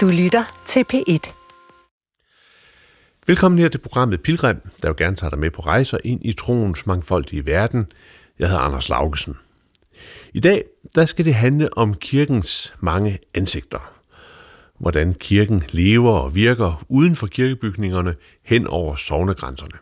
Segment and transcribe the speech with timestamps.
[0.00, 1.32] Du lytter til P1.
[3.26, 6.32] Velkommen her til programmet Pilgrim, der jo gerne tager dig med på rejser ind i
[6.32, 7.86] troens mangfoldige verden.
[8.38, 9.36] Jeg hedder Anders Laugesen.
[10.34, 13.92] I dag der skal det handle om kirkens mange ansigter.
[14.78, 19.78] Hvordan kirken lever og virker uden for kirkebygningerne hen over sovnegrænserne.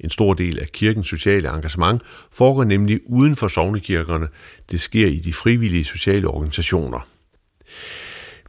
[0.00, 4.28] En stor del af kirkens sociale engagement foregår nemlig uden for sovnekirkerne.
[4.70, 7.08] Det sker i de frivillige sociale organisationer.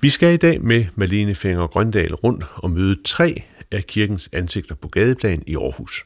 [0.02, 4.76] Vi skal i dag med Malene Fenger Grøndal rundt og møde tre af kirkens ansigter
[4.76, 6.05] på gadeplan i Aarhus.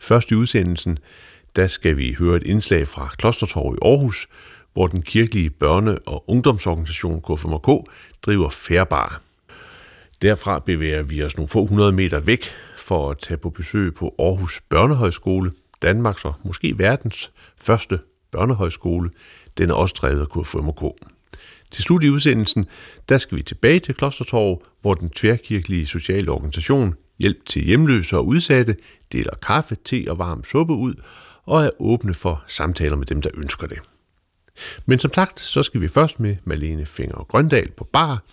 [0.00, 0.98] Først i udsendelsen,
[1.56, 4.28] der skal vi høre et indslag fra Klostertorv i Aarhus,
[4.72, 7.68] hvor den kirkelige børne- og ungdomsorganisation KFMK
[8.22, 9.22] driver færbar.
[10.22, 12.44] Derfra bevæger vi os nogle få hundrede meter væk
[12.76, 17.98] for at tage på besøg på Aarhus Børnehøjskole, Danmarks og måske verdens første
[18.30, 19.10] børnehøjskole.
[19.58, 20.82] Den er også drevet af KFMK.
[21.70, 22.66] Til slut i udsendelsen,
[23.08, 28.26] der skal vi tilbage til Klostertorv, hvor den tværkirkelige sociale organisation Hjælp til hjemløse og
[28.26, 28.76] udsatte
[29.12, 30.94] deler kaffe, te og varm suppe ud
[31.44, 33.78] og er åbne for samtaler med dem, der ønsker det.
[34.86, 38.24] Men som sagt, så skal vi først med Malene Finger og Grøndal på bar.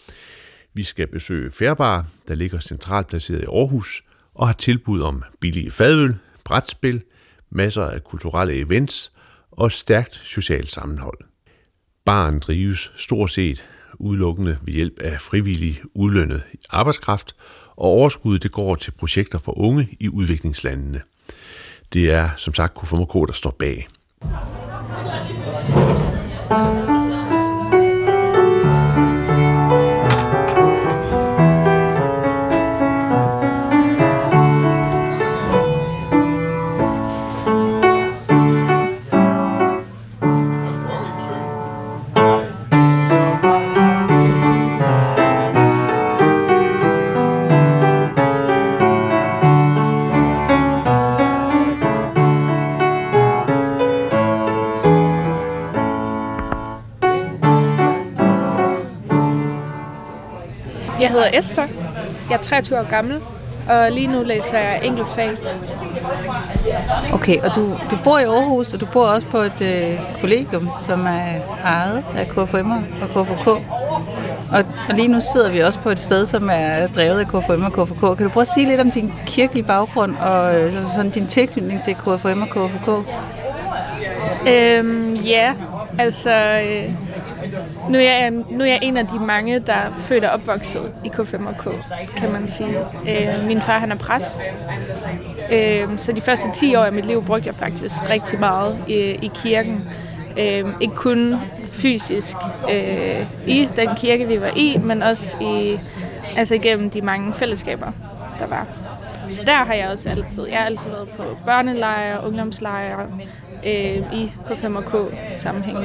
[0.74, 5.72] Vi skal besøge Færbar, der ligger centralt placeret i Aarhus, og har tilbud om billige
[5.72, 7.04] fadøl, brætspil,
[7.50, 9.12] masser af kulturelle events
[9.52, 11.18] og stærkt socialt sammenhold.
[12.08, 13.68] Baren drives stort set
[14.00, 17.36] udelukkende ved hjælp af frivillig udlønnet arbejdskraft,
[17.76, 21.02] og overskuddet det går til projekter for unge i udviklingslandene.
[21.94, 23.88] Det er som sagt KFMK, der står bag.
[61.28, 61.68] Hedder Esther.
[62.30, 63.22] Jeg er 23 år gammel,
[63.70, 65.30] og lige nu læser jeg enkeltfag.
[67.14, 67.62] Okay, og du,
[67.92, 72.04] du bor i Aarhus, og du bor også på et øh, kollegium, som er ejet
[72.16, 73.48] af KFM'er og KFK.
[73.48, 77.64] Og, og lige nu sidder vi også på et sted, som er drevet af KFM
[77.64, 78.18] og KFK.
[78.18, 81.84] Kan du prøve at sige lidt om din kirkelige baggrund og øh, sådan din tilknytning
[81.84, 82.90] til KFM og KFK?
[84.48, 85.54] Øhm, ja,
[86.00, 86.62] altså...
[86.66, 87.07] Øh,
[87.90, 90.92] nu er, jeg, nu er jeg en af de mange, der er født og opvokset
[91.04, 91.70] i K5K,
[92.18, 92.78] kan man sige.
[93.10, 94.42] Øh, min far han er præst,
[95.52, 98.94] øh, så de første 10 år af mit liv brugte jeg faktisk rigtig meget i,
[99.00, 99.90] i kirken.
[100.40, 101.36] Øh, ikke kun
[101.68, 102.38] fysisk
[102.72, 105.80] øh, i den kirke, vi var i, men også i,
[106.38, 107.92] altså igennem de mange fællesskaber,
[108.40, 108.68] der var.
[109.30, 113.08] Så der har jeg også altid, jeg har altid været på børnelejre, ungdomslejre,
[113.66, 114.98] øh, i K5K
[115.38, 115.78] sammenhæng.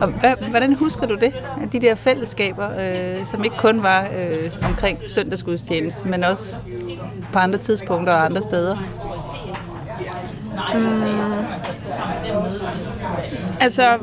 [0.00, 1.34] Og hvad, hvordan husker du det?
[1.72, 6.56] De der fællesskaber, øh, som ikke kun var øh, omkring søndagsgudstjeneste, men også
[7.32, 8.76] på andre tidspunkter og andre steder?
[10.74, 10.84] Mm.
[13.60, 13.98] Altså,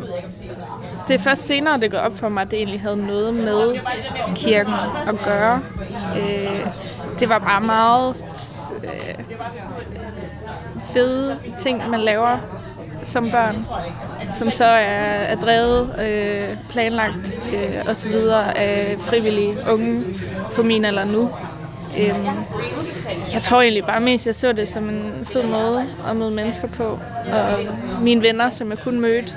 [1.07, 3.79] det er først senere, det går op for mig, at det egentlig havde noget med
[4.35, 4.73] kirken
[5.07, 5.61] at gøre.
[6.17, 6.67] Øh,
[7.19, 8.25] det var bare meget
[8.83, 9.23] øh,
[10.93, 12.37] fede ting, man laver
[13.03, 13.65] som børn,
[14.31, 18.13] som så er, er drevet, øh, planlagt øh, osv.
[18.55, 20.03] af frivillige unge
[20.55, 21.29] på min alder nu.
[21.99, 22.25] Øhm,
[23.33, 26.67] jeg tror egentlig bare mest, jeg så det som en fed måde at møde mennesker
[26.67, 26.99] på.
[27.33, 27.59] Og
[28.01, 29.33] mine venner, som jeg kun mødte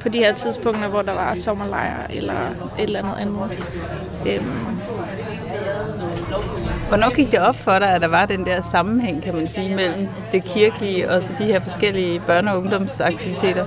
[0.00, 3.64] på de her tidspunkter, hvor der var sommerlejre eller et eller andet andet.
[4.26, 4.73] Øhm,
[6.94, 9.74] Hvornår gik det op for dig, at der var den der sammenhæng, kan man sige,
[9.74, 13.66] mellem det kirkelige og så de her forskellige børne- og ungdomsaktiviteter?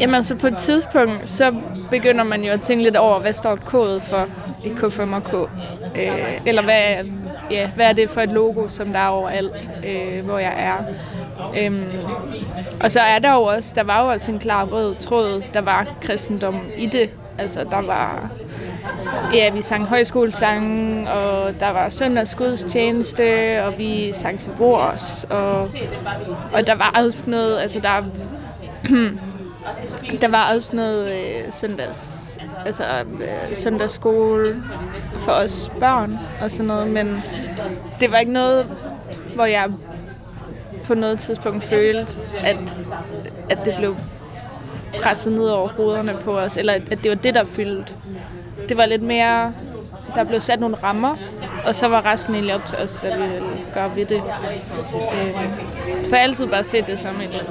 [0.00, 1.54] Jamen altså på et tidspunkt, så
[1.90, 4.26] begynder man jo at tænke lidt over, hvad står kodet for
[4.64, 5.36] i K5K?
[6.00, 7.10] Øh, eller hvad,
[7.50, 10.76] ja, hvad er det for et logo, som der er overalt, øh, hvor jeg er?
[11.58, 11.84] Øhm,
[12.80, 15.60] og så er der jo også, der var jo også en klar rød tråd, der
[15.60, 17.10] var kristendom i det.
[17.38, 18.30] Altså der var
[19.34, 25.60] Ja, vi sang højskolesange, og der var søndagsgudstjeneste, og vi sang til bords, og,
[26.52, 28.02] og der var også noget, altså der,
[30.20, 32.84] der var også noget øh, søndags, altså
[33.20, 34.62] øh, søndagsskole
[35.12, 37.22] for os børn og sådan noget, men
[38.00, 38.66] det var ikke noget,
[39.34, 39.70] hvor jeg
[40.84, 42.86] på noget tidspunkt følte, at,
[43.50, 43.96] at det blev
[45.02, 47.94] presset ned over hovederne på os, eller at det var det, der fyldte
[48.68, 49.52] det var lidt mere
[50.14, 51.16] der blev sat nogle rammer,
[51.66, 54.22] og så var resten egentlig op til os, hvad vi ville gøre ved det.
[55.12, 55.34] Øh,
[56.04, 57.46] så jeg har altid bare set det som et,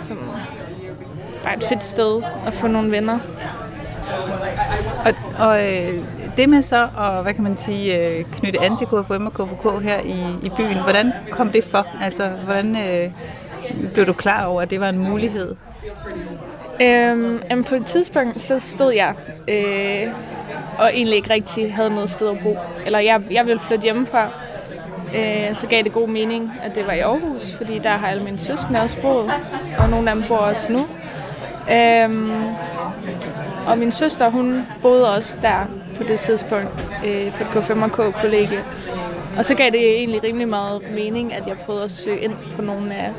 [0.00, 0.18] som
[1.42, 3.18] bare et fedt sted at få nogle venner.
[5.04, 6.04] Og, og øh,
[6.36, 9.82] det med så at, hvad kan man sige, øh, knytte an til KFM og KFK
[9.82, 11.86] her i, i byen, hvordan kom det for?
[12.02, 13.10] Altså, hvordan øh,
[13.94, 15.54] blev du klar over, at det var en mulighed?
[16.82, 19.14] Øhm, på et tidspunkt, så stod jeg
[19.48, 20.14] øh,
[20.78, 22.56] og egentlig ikke rigtig havde noget sted at bo.
[22.86, 24.28] Eller jeg, jeg ville flytte hjemmefra.
[25.16, 28.24] Øh, så gav det god mening, at det var i Aarhus, fordi der har alle
[28.24, 29.32] mine søskende også boet,
[29.78, 30.86] og nogle af dem bor også nu.
[31.72, 32.32] Øhm,
[33.66, 35.66] og min søster, hun boede også der
[35.96, 38.64] på det tidspunkt, øh, på et K5K-kollegie.
[39.38, 42.62] Og så gav det egentlig rimelig meget mening, at jeg prøvede at søge ind på
[42.62, 43.12] nogle af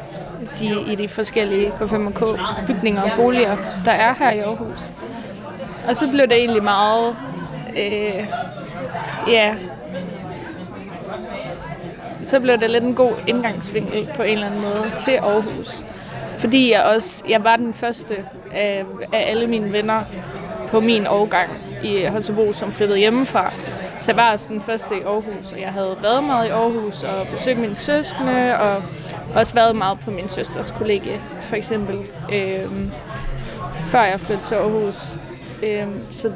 [0.60, 4.94] de, i de forskellige K5K-bygninger og boliger, der er her i Aarhus.
[5.88, 7.16] Og så blev det egentlig meget,
[7.78, 8.28] øh,
[9.28, 9.56] ja,
[12.22, 15.86] så blev det lidt en god indgangsvinkel på en eller anden måde til Aarhus.
[16.38, 18.16] Fordi jeg også, jeg var den første
[18.52, 20.04] af, af alle mine venner
[20.68, 21.52] på min årgang
[21.84, 23.54] i Holstebro, som flyttede hjemmefra.
[24.00, 27.04] Så jeg var også den første i Aarhus, og jeg havde været meget i Aarhus
[27.04, 28.84] og besøgt mine søskende, og
[29.36, 31.98] også været meget på min søsters kollega, for eksempel,
[32.34, 32.72] øh,
[33.84, 35.20] før jeg flyttede til Aarhus.
[35.64, 36.32] Øh, så,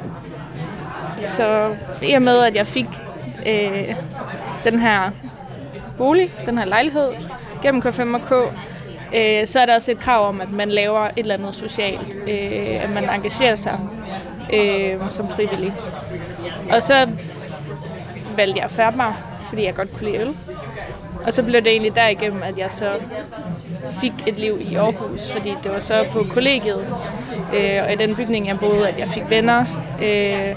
[1.20, 2.88] så i og med, at jeg fik
[3.46, 3.94] øh,
[4.64, 5.10] den her
[5.98, 7.08] bolig, den her lejlighed,
[7.62, 8.34] gennem K5K,
[9.14, 12.16] øh, så er der også et krav om, at man laver et eller andet socialt,
[12.28, 13.78] øh, at man engagerer sig
[14.52, 15.72] øh, som frivillig.
[16.72, 17.08] Og så
[18.36, 20.36] valgte jeg at mig, fordi jeg godt kunne lide øl.
[21.26, 22.92] Og så blev det egentlig derigennem, at jeg så
[24.00, 26.86] fik et liv i Aarhus, fordi det var så på kollegiet,
[27.54, 29.64] øh, og i den bygning, jeg boede, at jeg fik venner.
[30.02, 30.56] Øh,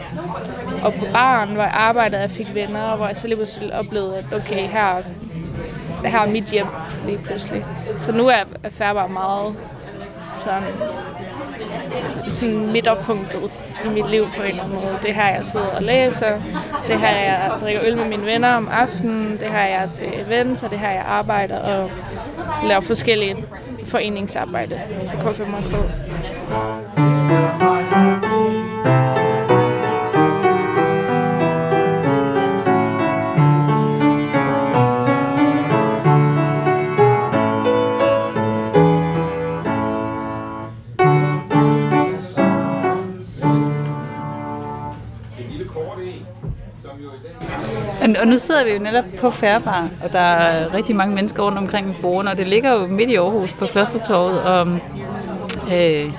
[0.84, 4.18] og på baren, hvor jeg arbejdede, jeg fik venner, hvor jeg så lige pludselig oplevede,
[4.18, 4.96] at okay, her,
[6.06, 6.68] her er mit hjem
[7.06, 7.64] lige pludselig.
[7.98, 9.56] Så nu er Færbar meget
[10.34, 10.64] sådan,
[12.28, 13.52] sådan midterpunktet
[13.86, 14.98] i mit liv på en eller anden måde.
[15.04, 16.42] Det her, jeg sidder og læser.
[16.88, 19.38] Det her, jeg drikker øl med mine venner om aftenen.
[19.40, 21.92] Det her, jeg er til events, og det her, jeg arbejder og
[22.64, 23.46] laver forskellige
[23.86, 24.82] foreningsarbejde
[25.22, 27.63] for K5K.
[48.44, 51.96] Sidder vi jo netop på Færbar, og der er rigtig mange mennesker rundt omkring med
[52.02, 54.68] bordene, og det ligger jo midt i Aarhus på Klostertorvet, og
[55.74, 56.12] øh,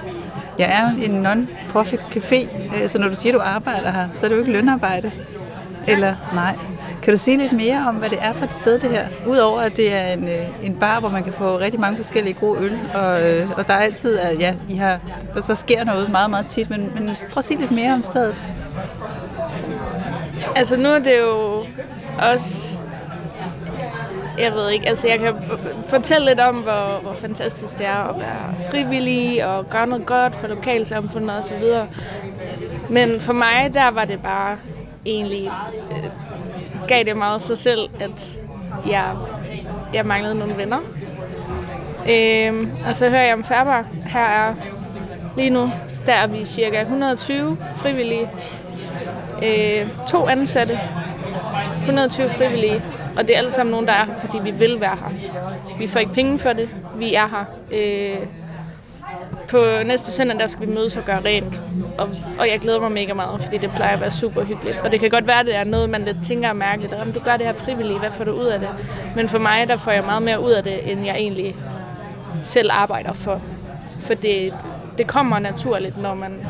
[0.58, 4.26] jeg er en non-profit café, øh, så når du siger, at du arbejder her, så
[4.26, 5.12] er det jo ikke lønarbejde.
[5.88, 6.56] Eller nej.
[7.02, 9.06] Kan du sige lidt mere om, hvad det er for et sted, det her?
[9.26, 12.34] Udover at det er en, øh, en bar, hvor man kan få rigtig mange forskellige
[12.34, 14.98] gode øl, og, øh, og der er altid, ja, I har,
[15.34, 18.04] der, så sker noget meget, meget tit, men, men prøv at sige lidt mere om
[18.04, 18.42] stedet.
[20.56, 21.64] Altså nu er det jo
[22.19, 22.78] også...
[24.38, 25.34] Jeg ved ikke, altså jeg kan
[25.88, 30.37] fortælle lidt om, hvor, hvor fantastisk det er at være frivillig og gøre noget godt
[30.37, 31.88] for lokalsamfundet og så videre.
[32.90, 34.58] Men for mig, der var det bare
[35.05, 35.50] egentlig...
[35.91, 36.10] Øh,
[36.88, 38.41] gav det meget sig selv, at
[38.91, 39.15] jeg,
[39.94, 40.79] jeg manglede nogle venner.
[42.08, 43.86] Øh, og så hører jeg om Færbar.
[44.06, 44.55] Her er
[45.36, 45.70] lige nu,
[46.06, 48.31] der er vi cirka 120 frivillige
[49.43, 50.81] øh, to ansatte,
[51.84, 52.82] 120 frivillige,
[53.17, 55.10] og det er alle sammen nogen, der er her, fordi vi vil være her.
[55.79, 57.44] Vi får ikke penge for det, vi er her.
[57.72, 58.26] Øh,
[59.50, 61.60] på næste søndag, der skal vi mødes og gøre rent,
[61.98, 64.79] og, og jeg glæder mig mega meget, fordi det plejer at være super hyggeligt.
[64.79, 66.93] Og det kan godt være, at det er noget, man lidt tænker er mærkeligt.
[66.93, 68.69] Om du gør det her frivilligt, hvad får du ud af det?
[69.17, 71.56] Men for mig, der får jeg meget mere ud af det, end jeg egentlig
[72.43, 73.41] selv arbejder for.
[73.98, 74.55] For det,
[74.98, 76.46] det kommer naturligt, når man,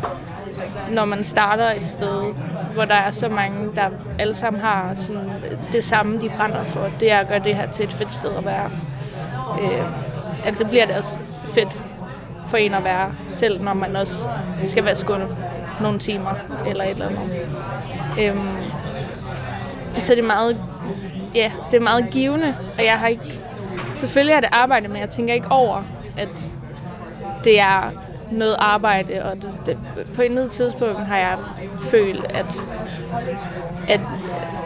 [0.91, 2.35] når man starter et sted,
[2.75, 5.31] hvor der er så mange, der alle sammen har sådan
[5.73, 6.91] det samme, de brænder for.
[7.01, 8.71] Det er at gøre det her til et fedt sted at være.
[9.63, 9.87] Øh,
[10.47, 11.83] altså bliver det også fedt
[12.47, 14.29] for en at være selv, når man også
[14.61, 15.23] skal være skuld
[15.81, 16.35] nogle timer
[16.67, 17.21] eller et eller andet.
[18.21, 18.49] Øhm,
[19.99, 20.61] så det er meget,
[21.35, 23.41] ja, det er meget givende, og jeg har ikke,
[23.95, 25.83] selvfølgelig er det arbejde, men jeg tænker ikke over,
[26.19, 26.53] at
[27.45, 27.91] det er
[28.35, 29.79] noget arbejde, og det, det,
[30.15, 31.39] på et andet tidspunkt har jeg
[31.81, 32.69] følt, at,
[33.89, 34.01] at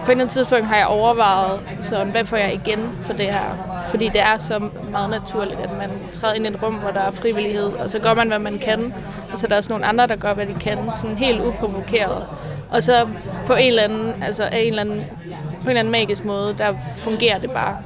[0.04, 3.82] på et andet tidspunkt har jeg overvejet, sådan, hvad får jeg igen for det her?
[3.86, 7.00] Fordi det er så meget naturligt, at man træder ind i et rum, hvor der
[7.00, 8.94] er frivillighed, og så gør man, hvad man kan,
[9.32, 12.26] og så er der også nogle andre, der gør, hvad de kan, sådan helt uprovokeret.
[12.70, 13.08] Og så
[13.46, 15.04] på en eller anden, altså af en eller anden,
[15.38, 17.76] på en eller anden magisk måde, der fungerer det bare.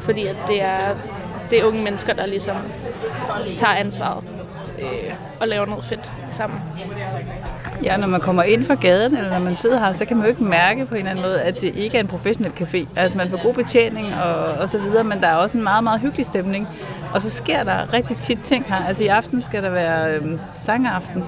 [0.00, 0.94] Fordi at det er,
[1.50, 2.56] det er unge mennesker, der ligesom
[3.56, 4.24] tager ansvaret
[4.80, 6.58] øh, og laver noget fedt sammen.
[7.82, 10.26] Ja, når man kommer ind fra gaden, eller når man sidder her, så kan man
[10.26, 12.86] jo ikke mærke på en eller anden måde, at det ikke er en professionel café.
[12.96, 15.84] Altså man får god betjening og, og så videre, men der er også en meget,
[15.84, 16.68] meget hyggelig stemning.
[17.14, 18.86] Og så sker der rigtig tit ting her.
[18.86, 21.24] Altså i aften skal der være øhm, sangaften.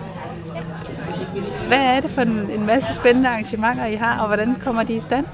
[1.68, 4.94] Hvad er det for en, en masse spændende arrangementer, I har, og hvordan kommer de
[4.94, 5.26] i stand?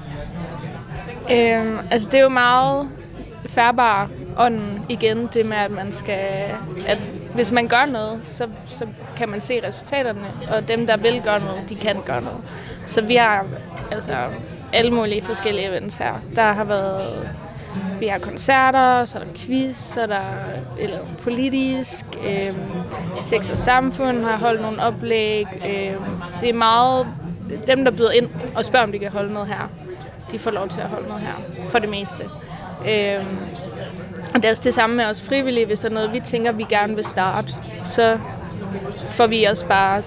[1.31, 2.89] Øhm, altså det er jo meget
[3.45, 6.19] færbar ånden igen, det med, at man skal,
[6.87, 7.01] at
[7.35, 11.39] hvis man gør noget, så, så kan man se resultaterne, og dem, der vil gøre
[11.39, 12.39] noget, de kan gøre noget.
[12.85, 13.45] Så vi har
[13.91, 14.11] altså
[14.73, 16.13] alle mulige forskellige events her.
[16.35, 17.29] Der har været
[17.99, 20.21] vi har koncerter, så er der quiz, så er der
[20.79, 22.05] eller politisk.
[22.25, 22.53] Øh,
[23.21, 25.45] sex og samfund har holdt nogle oplæg.
[25.65, 25.95] Øh,
[26.41, 27.07] det er meget
[27.67, 29.69] dem, der byder ind og spørger, om de kan holde noget her.
[30.31, 31.33] De får lov til at holde noget her,
[31.69, 32.23] for det meste.
[32.87, 33.25] Øh,
[34.33, 35.65] og det er også det samme med os frivillige.
[35.65, 38.17] Hvis der er noget, vi tænker, vi gerne vil starte, så
[39.05, 40.03] får vi også bare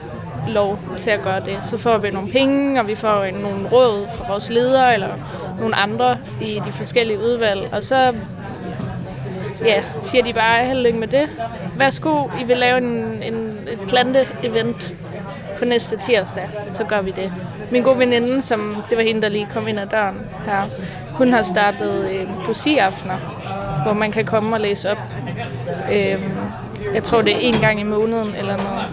[0.49, 1.59] lov til at gøre det.
[1.62, 5.09] Så får vi nogle penge, og vi får nogle råd fra vores ledere eller
[5.59, 7.69] nogle andre i de forskellige udvalg.
[7.73, 8.14] Og så
[9.64, 11.28] ja, siger de bare, held lykke med det.
[11.76, 14.95] Værsgo, I vil lave en, en, et plante-event
[15.59, 17.33] på næste tirsdag, så gør vi det.
[17.73, 20.69] Min gode veninde, som det var hende, der lige kom ind ad døren her,
[21.11, 23.17] hun har startet øh, poesiaftener,
[23.83, 24.99] hvor man kan komme og læse op.
[25.93, 26.19] Øh,
[26.95, 28.85] jeg tror, det er en gang i måneden eller noget.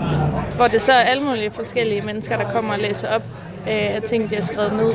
[0.55, 3.23] Hvor det så er alle mulige forskellige mennesker, der kommer og læser op
[3.67, 4.93] øh, af ting, de har skrevet ned.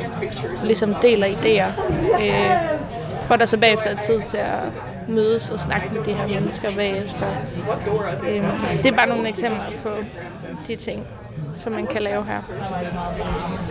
[0.63, 1.81] Ligesom deler idéer.
[2.23, 2.51] Øh,
[3.27, 4.63] hvor der så bagefter er tid til at
[5.07, 7.27] mødes og snakke med de her mennesker bagefter.
[8.29, 8.43] Øh,
[8.77, 9.89] det er bare nogle eksempler på
[10.67, 11.07] de ting,
[11.55, 12.37] som man kan lave her.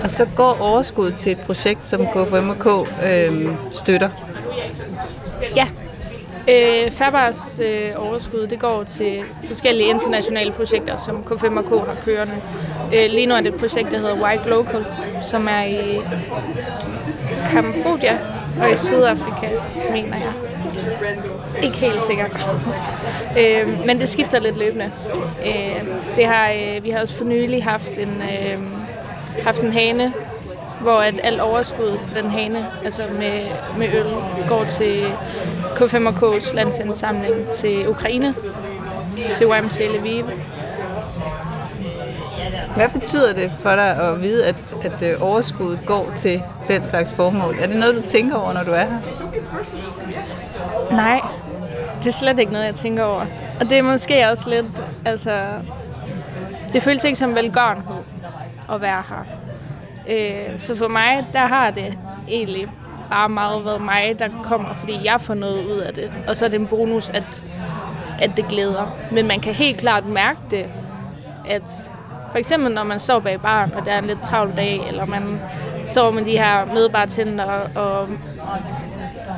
[0.03, 2.67] Og så går overskuddet til et projekt, som KFMK
[3.05, 4.11] øh, støtter.
[5.57, 5.69] Ja,
[6.49, 12.35] Øh, Fabars øh, overskud det går til forskellige internationale projekter, som K5k har kørende.
[12.95, 14.87] Øh, lige nu er det et projekt, der hedder White Local,
[15.23, 16.01] som er i
[17.51, 18.19] Kambodja
[18.63, 19.49] og i Sydafrika,
[19.93, 20.33] mener jeg.
[21.63, 22.25] Ikke helt sikker.
[23.41, 24.93] øh, men det skifter lidt løbende.
[25.47, 25.85] Øh,
[26.17, 28.59] det har, øh, vi har også for nylig haft en, øh,
[29.45, 30.13] haft en hane
[30.85, 33.47] hvor at alt overskud på den hane, altså med,
[33.79, 34.07] med øl,
[34.49, 35.13] går til
[35.81, 38.35] K5K's landsindsamling til Ukraine,
[39.35, 40.25] til YMCA Lviv.
[42.77, 47.15] Hvad betyder det for dig at vide, at, at øh, overskuddet går til den slags
[47.15, 47.57] formål?
[47.61, 48.99] Er det noget, du tænker over, når du er her?
[50.91, 51.21] Nej,
[51.99, 53.27] det er slet ikke noget, jeg tænker over.
[53.61, 54.67] Og det er måske også lidt,
[55.05, 55.43] altså...
[56.73, 58.03] Det føles ikke som velgørenhed
[58.73, 59.25] at være her.
[60.09, 62.69] Øh, så for mig, der har det egentlig
[63.11, 66.11] bare meget været mig, der kommer, fordi jeg får noget ud af det.
[66.29, 67.43] Og så er det en bonus, at,
[68.19, 68.97] at det glæder.
[69.13, 70.65] Men man kan helt klart mærke det,
[71.49, 71.91] at
[72.31, 75.05] for eksempel når man står bag barn, og der er en lidt travl dag, eller
[75.05, 75.41] man
[75.85, 78.09] står med de her medbartender, og,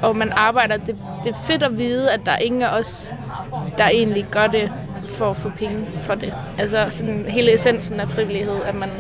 [0.03, 3.15] og man arbejder, det, det er fedt at vide, at der er ingen af os,
[3.79, 4.73] der egentlig gør det
[5.17, 6.35] for at få penge for det.
[6.59, 8.91] Altså sådan hele essensen af frivillighed, at man,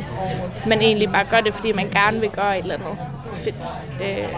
[0.66, 2.99] man egentlig bare gør det, fordi man gerne vil gøre et eller andet
[3.35, 3.64] fedt.
[4.02, 4.35] Øh,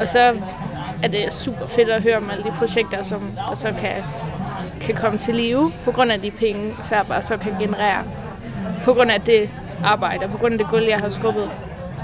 [0.00, 0.34] og så
[1.02, 4.04] er det super fedt at høre om alle de projekter, som der så kan,
[4.80, 8.04] kan komme til live, på grund af de penge, Færber så kan generere.
[8.84, 9.50] På grund af det
[9.84, 11.50] arbejde, og på grund af det guld, jeg har skubbet,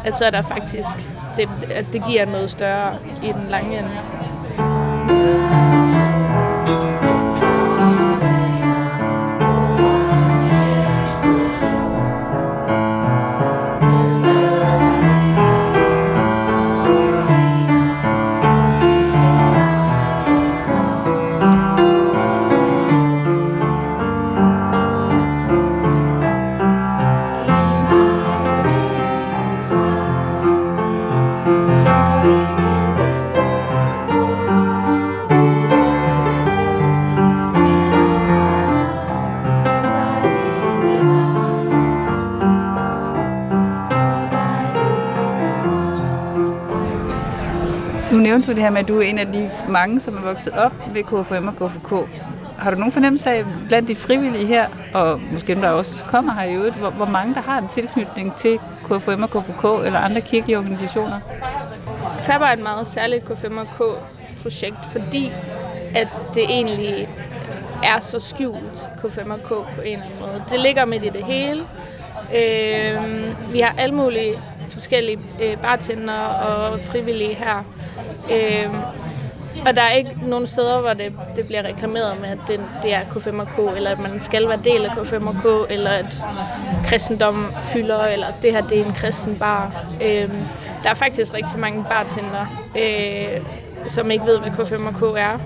[0.05, 3.91] at så er der faktisk, det, at det giver noget større i den lange ende.
[48.35, 50.53] Nævnte du det her med, at du er en af de mange, som er vokset
[50.53, 51.91] op ved KFM og KFK.
[52.59, 56.33] Har du nogen fornemmelse af, blandt de frivillige her, og måske dem, der også kommer
[56.33, 59.99] her i øvrigt, hvor, hvor mange der har en tilknytning til KFM og KFK eller
[59.99, 61.21] andre kirkelige organisationer?
[62.21, 65.33] FAB er et meget særligt KFM og K-projekt, fordi
[65.95, 67.09] at det egentlig
[67.83, 70.43] er så skjult K5K på en eller anden måde.
[70.51, 71.65] Det ligger midt i det hele,
[72.35, 73.03] Øh,
[73.53, 74.39] vi har alle mulige
[74.69, 77.65] forskellige øh, bartender og frivillige her.
[78.31, 78.75] Øh,
[79.67, 82.95] og der er ikke nogen steder, hvor det, det bliver reklameret med, at det, det
[82.95, 86.23] er K5K, eller at man skal være del af K5K, eller at
[86.85, 89.85] kristendom fylder, eller at det her det er en kristen bar.
[90.03, 90.31] Øh,
[90.83, 93.41] der er faktisk rigtig mange bartender, øh,
[93.87, 95.39] som ikke ved, hvad K5K er.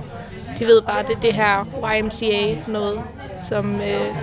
[0.59, 1.65] De ved bare, at det er det her
[1.95, 3.01] YMCA noget,
[3.39, 4.15] som, øh,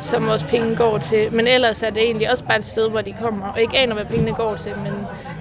[0.00, 1.32] som vores penge går til.
[1.32, 3.94] Men ellers er det egentlig også bare et sted, hvor de kommer og ikke aner,
[3.94, 4.92] hvad pengene går til, men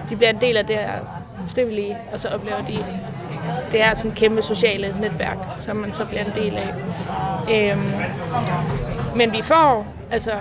[0.09, 2.85] de bliver en del af det her frivillige, og så oplever de
[3.71, 6.73] det er sådan kæmpe sociale netværk, som man så bliver en del af.
[7.51, 7.91] Øhm,
[9.15, 10.31] men vi får, altså,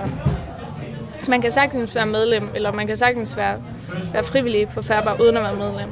[1.28, 3.54] man kan sagtens være medlem, eller man kan sagtens være,
[4.12, 5.90] være frivillig på Færbar uden at være medlem.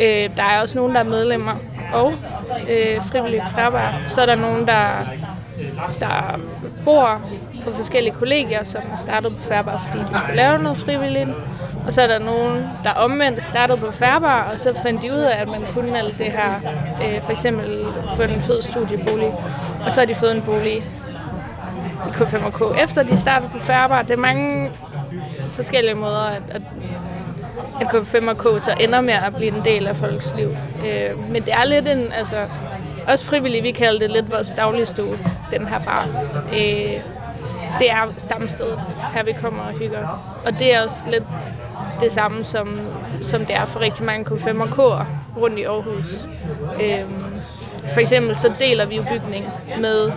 [0.00, 1.54] Øh, der er også nogen, der er medlemmer
[1.92, 2.12] og
[2.68, 3.94] øh, frivillige Færbar.
[4.08, 5.08] Så er der nogen, der,
[6.00, 6.40] der
[6.84, 7.20] bor
[7.64, 11.30] på forskellige kollegier, som er startet på Færbar, fordi de skulle lave noget frivilligt.
[11.86, 15.18] Og så er der nogen, der omvendt startede på Færbar, og så fandt de ud
[15.18, 16.54] af, at man kunne alt det her.
[17.02, 17.86] Øh, for eksempel
[18.16, 19.32] få en fed studiebolig,
[19.86, 20.76] og så har de fået en bolig
[22.08, 24.02] i K5K, efter de startede på Færbar.
[24.02, 24.70] Det er mange
[25.48, 26.62] forskellige måder, at, at,
[27.80, 30.56] at K5K så ender med at blive en del af folks liv.
[30.86, 32.36] Øh, men det er lidt en, altså,
[33.08, 35.18] også frivilligt, vi kalder det lidt vores dagligstue,
[35.50, 36.08] den her bar.
[36.52, 36.92] Øh,
[37.78, 38.84] det er stamstedet,
[39.14, 40.08] her vi kommer og hygger.
[40.44, 41.24] Og det er også lidt
[42.00, 42.80] det samme, som,
[43.12, 45.04] som det er for rigtig mange K5'er
[45.36, 46.28] rundt i Aarhus.
[46.82, 47.34] Øhm,
[47.92, 49.44] for eksempel så deler vi jo bygning
[49.80, 50.12] med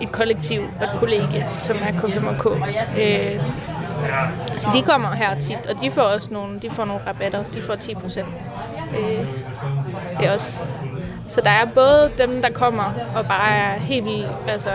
[0.00, 2.48] et kollektiv og et kollegie, som er K5K.
[3.00, 3.40] Øh,
[4.58, 7.42] så de kommer her tit, og de får også nogle, de får nogle rabatter.
[7.42, 8.28] De får 10 procent.
[8.98, 9.26] Øh,
[10.18, 10.64] det er også
[11.28, 14.70] så der er både dem, der kommer og bare er helt altså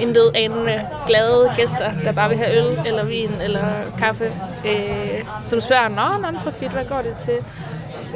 [0.00, 3.64] intet anende glade gæster, der bare vil have øl eller vin eller
[3.98, 4.32] kaffe,
[4.66, 7.38] øh, som spørger, nå, non-profit, hvad går det til?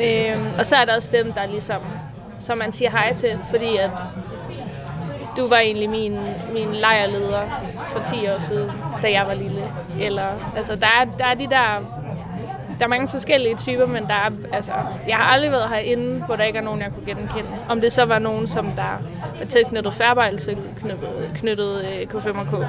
[0.02, 1.82] Øh, og så er der også dem, der ligesom,
[2.38, 3.90] som man siger hej til, fordi at
[5.36, 6.18] du var egentlig min,
[6.52, 7.40] min lejrleder
[7.84, 8.70] for 10 år siden,
[9.02, 9.62] da jeg var lille.
[10.00, 11.84] Eller, altså, der er, der er de der
[12.78, 14.72] der er mange forskellige typer, men der er, altså,
[15.08, 17.48] jeg har aldrig været herinde, hvor der ikke er nogen, jeg kunne genkende.
[17.68, 19.02] Om det så var nogen, som der
[19.40, 22.64] er tilknyttet Færbeil, tilknyttet knyttet øh, K5K.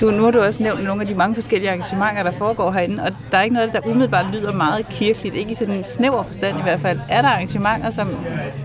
[0.00, 3.02] Du, nu har du også nævnt nogle af de mange forskellige arrangementer, der foregår herinde,
[3.02, 6.22] og der er ikke noget, der umiddelbart lyder meget kirkeligt, ikke i sådan en snæver
[6.22, 6.98] forstand i hvert fald.
[7.10, 8.08] Er der arrangementer, som,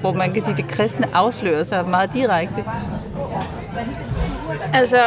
[0.01, 2.63] hvor man kan sige, at det kristne afslører sig meget direkte?
[4.73, 4.97] Altså,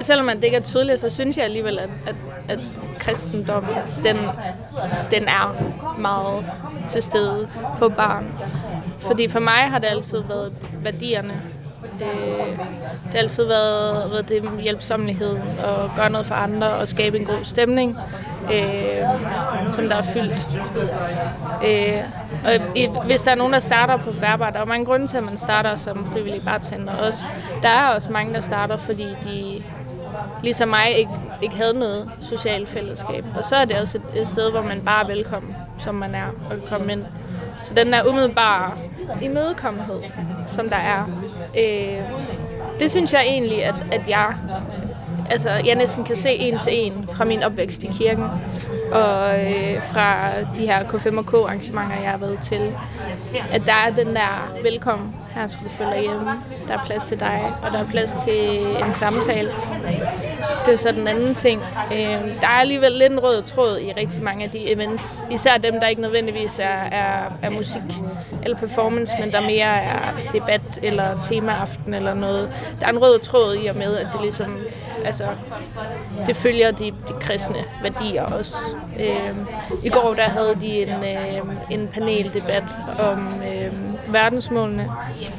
[0.00, 2.14] selvom det ikke er tydeligt, så synes jeg alligevel, at, at,
[2.48, 2.58] at
[2.98, 3.64] kristendom,
[4.02, 4.16] den,
[5.10, 5.56] den er
[5.98, 6.44] meget
[6.88, 8.32] til stede på barn.
[8.98, 10.52] Fordi for mig har det altid været
[10.82, 11.42] værdierne.
[11.98, 12.06] Det,
[13.04, 17.24] det har altid været, været det hjælpsomlighed og gøre noget for andre og skabe en
[17.24, 17.98] god stemning,
[18.52, 19.02] øh,
[19.68, 20.48] som der er fyldt.
[21.66, 22.02] Øh,
[22.44, 25.16] og i, hvis der er nogen, der starter på færbar, der er mange grunde til,
[25.16, 27.24] at man starter som frivillig bartender også.
[27.62, 29.62] Der er også mange, der starter, fordi de
[30.42, 31.10] ligesom mig ikke,
[31.42, 33.24] ikke havde noget socialt fællesskab.
[33.36, 36.14] Og så er det også et, et sted, hvor man bare er velkommen, som man
[36.14, 37.04] er, og komme ind.
[37.62, 38.72] Så den der umiddelbare
[39.22, 40.00] imødekommenhed,
[40.48, 41.04] som der er,
[41.58, 42.02] øh,
[42.80, 44.34] det synes jeg egentlig, at, at jeg,
[45.30, 48.24] altså, jeg næsten kan se en til en fra min opvækst i kirken,
[48.92, 52.72] og øh, fra de her K5K arrangementer, jeg har været til,
[53.50, 56.30] at der er den der velkommen her skal du følge dig hjemme.
[56.68, 59.48] Der er plads til dig, og der er plads til en samtale.
[60.66, 61.62] Det er så den anden ting.
[61.92, 61.98] Øh,
[62.40, 65.24] der er alligevel lidt en rød tråd i rigtig mange af de events.
[65.30, 67.82] Især dem, der ikke nødvendigvis er, er, er musik
[68.42, 72.50] eller performance, men der mere er debat eller temaaften eller noget.
[72.80, 74.58] Der er en rød tråd i og med, at det ligesom,
[75.04, 75.26] altså,
[76.26, 78.56] det følger de, de kristne værdier også.
[79.00, 79.34] Øh,
[79.84, 82.64] I går der havde de en, øh, en paneldebat
[82.98, 83.72] om øh,
[84.14, 84.90] verdensmålene,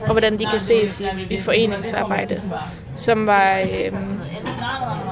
[0.01, 2.41] og hvordan de kan ses i, i foreningsarbejde,
[2.95, 3.91] som var, øh,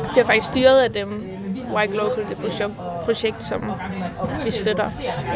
[0.09, 1.33] det var faktisk styret af dem,
[1.75, 2.73] White Local, det projekt,
[3.05, 3.71] projekt som
[4.45, 4.89] vi støtter.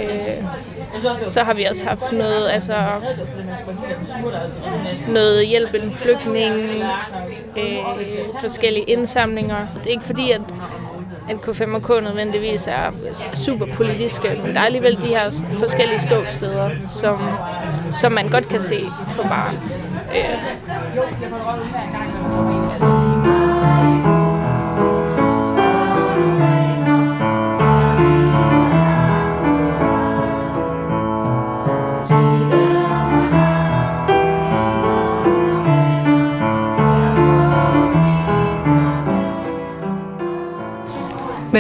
[0.04, 2.76] Øh, så har vi også haft noget, altså
[5.08, 6.54] noget hjælp en flygtning,
[7.58, 7.78] øh,
[8.42, 9.68] forskellige indsamlinger.
[9.76, 10.42] Det er ikke fordi, at
[11.30, 12.92] at K5K nødvendigvis er
[13.34, 17.20] super politiske, men der er alligevel de her forskellige ståsteder, som,
[17.92, 18.86] som man godt kan se
[19.16, 19.54] på bare.
[20.16, 20.40] Øh.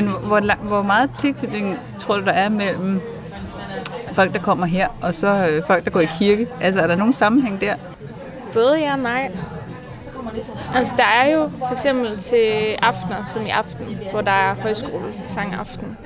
[0.05, 3.01] Hvor, lang, hvor meget tilknytning tror du, der er mellem
[4.11, 6.47] folk, der kommer her, og så øh, folk, der går i kirke?
[6.61, 7.75] Altså, er der nogen sammenhæng der?
[8.53, 9.31] Både ja og nej.
[10.75, 15.03] Altså, der er jo for eksempel til aftener, som i aften, hvor der er højskole
[15.27, 15.97] sangaften.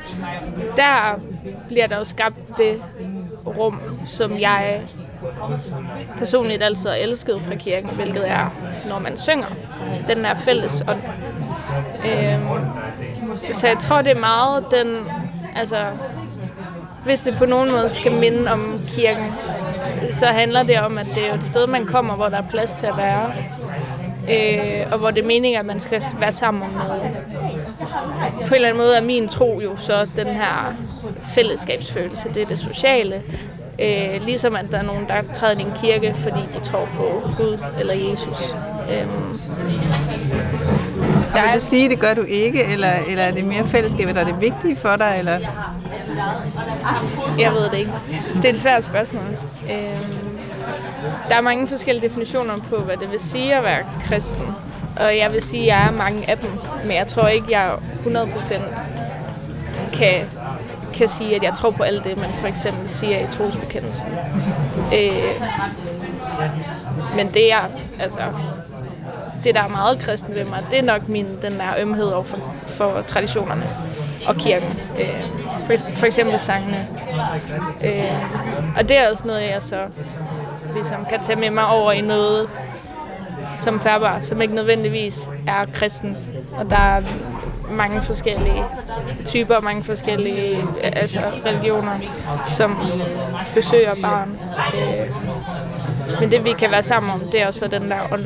[0.76, 1.20] Der
[1.68, 2.84] bliver der jo skabt det
[3.48, 4.82] rum, som jeg
[6.18, 8.50] personligt altid elsket fra kirken, hvilket er,
[8.88, 9.48] når man synger.
[10.08, 11.02] Den er fælles ånd.
[12.10, 12.40] Øh,
[13.54, 14.98] så jeg tror, det er meget den,
[15.56, 15.86] altså,
[17.06, 19.34] hvis det på nogen måde skal minde om kirken,
[20.12, 22.74] så handler det om, at det er et sted, man kommer, hvor der er plads
[22.74, 23.34] til at være.
[24.30, 27.02] Øh, og hvor det er meningen, at man skal være sammen om noget.
[28.32, 30.74] På en eller anden måde er min tro jo så den her
[31.18, 33.24] fællesskabsfølelse, det er det sociale.
[33.80, 37.30] Øh, ligesom at der er nogen, der træder i en kirke, fordi de tror på
[37.38, 38.56] Gud eller Jesus.
[38.90, 39.08] Øh,
[41.34, 44.22] der vil du sige, det gør du ikke, eller, eller er det mere fællesskabet, der
[44.22, 45.16] er det vigtige for dig?
[45.20, 45.40] Eller?
[47.40, 47.94] Jeg ved det ikke.
[48.36, 49.24] Det er et svært spørgsmål.
[49.64, 50.02] Øh,
[51.30, 54.46] der er mange forskellige definitioner på, hvad det vil sige at være kristen.
[55.00, 56.50] Og jeg vil sige, at jeg er mange af dem.
[56.86, 57.72] Men jeg tror ikke, jeg
[58.06, 58.84] 100%
[59.94, 60.26] kan,
[60.94, 64.08] kan sige, at jeg tror på alt det, man for eksempel siger i trosbekendelsen.
[64.94, 65.42] Øh,
[67.16, 67.62] men det er,
[68.00, 68.20] altså,
[69.44, 72.24] det, der er meget kristen ved mig, det er nok min, den der ømhed over
[72.24, 73.70] for, for traditionerne
[74.28, 74.80] og kirken.
[75.00, 75.22] Øh,
[75.66, 76.88] for, for eksempel sangene.
[77.84, 78.24] Øh,
[78.78, 79.88] og det er også noget, jeg så
[80.74, 82.50] ligesom kan tage med mig over i noget
[83.58, 86.30] som færbar, som ikke nødvendigvis er kristent.
[86.58, 87.02] Og der er
[87.72, 88.64] mange forskellige
[89.26, 92.00] typer, mange forskellige altså, religioner,
[92.48, 92.78] som
[93.54, 94.40] besøger barn.
[94.76, 98.22] Øh, men det, vi kan være sammen om, det er også den der ånd,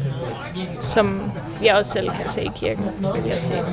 [0.81, 1.31] som
[1.63, 3.63] jeg også selv kan se i kirken, vil jeg sige.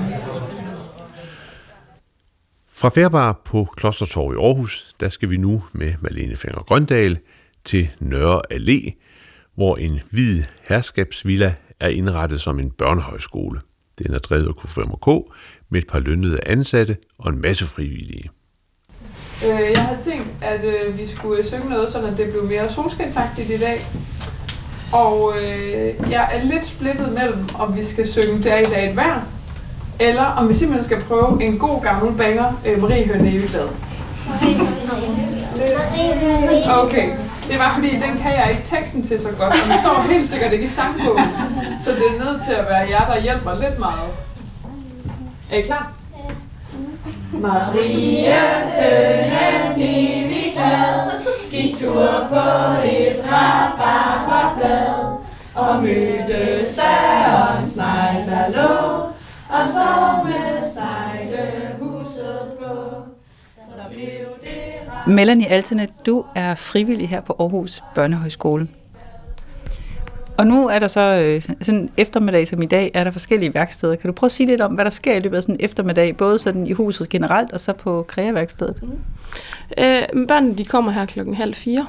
[2.82, 7.18] Fra Færbar på Klostertorv i Aarhus, der skal vi nu med Malene Fenger Grøndal
[7.64, 8.90] til Nørre Allé,
[9.54, 13.60] hvor en hvid herskabsvilla er indrettet som en børnehøjskole.
[13.98, 15.32] Den er drevet af K5K
[15.72, 18.30] med et par lønnede ansatte og en masse frivillige.
[19.46, 22.68] Øh, jeg havde tænkt, at øh, vi skulle øh, synge noget, så det blev mere
[22.68, 23.86] solskinsagtigt i dag.
[24.92, 28.96] Og øh, jeg er lidt splittet mellem, om vi skal synge Der i dag et
[28.96, 29.20] vejr,
[30.00, 33.68] eller om vi simpelthen skal prøve en god gammel banger, øh, Marie Hønne Eviglad.
[36.70, 37.16] Okay,
[37.48, 40.28] det var fordi, den kan jeg ikke teksten til så godt, og den står helt
[40.28, 41.24] sikkert ikke i sangbogen,
[41.84, 44.10] så det er nødt til at være jer, der hjælper lidt meget.
[45.52, 45.92] Er I klar?
[47.32, 48.32] Marie
[48.72, 52.44] Hønen evig glad, gik tur på
[52.84, 55.18] et rabarberblad,
[55.54, 59.02] og mødte Søren Snegl, der lå,
[59.48, 59.88] og så
[60.24, 63.02] med sejlehuset på.
[63.56, 68.68] Så blev det Melanie Altene, du er frivillig her på Aarhus Børnehøjskole.
[70.38, 73.54] Og nu er der så øh, sådan en eftermiddag som i dag, er der forskellige
[73.54, 73.96] værksteder.
[73.96, 75.64] Kan du prøve at sige lidt om, hvad der sker i løbet af sådan en
[75.64, 78.82] eftermiddag, både sådan i huset generelt og så på kreaværkstedet?
[78.82, 78.88] Mm.
[79.78, 81.86] Øh, børnene de kommer her klokken halv fire,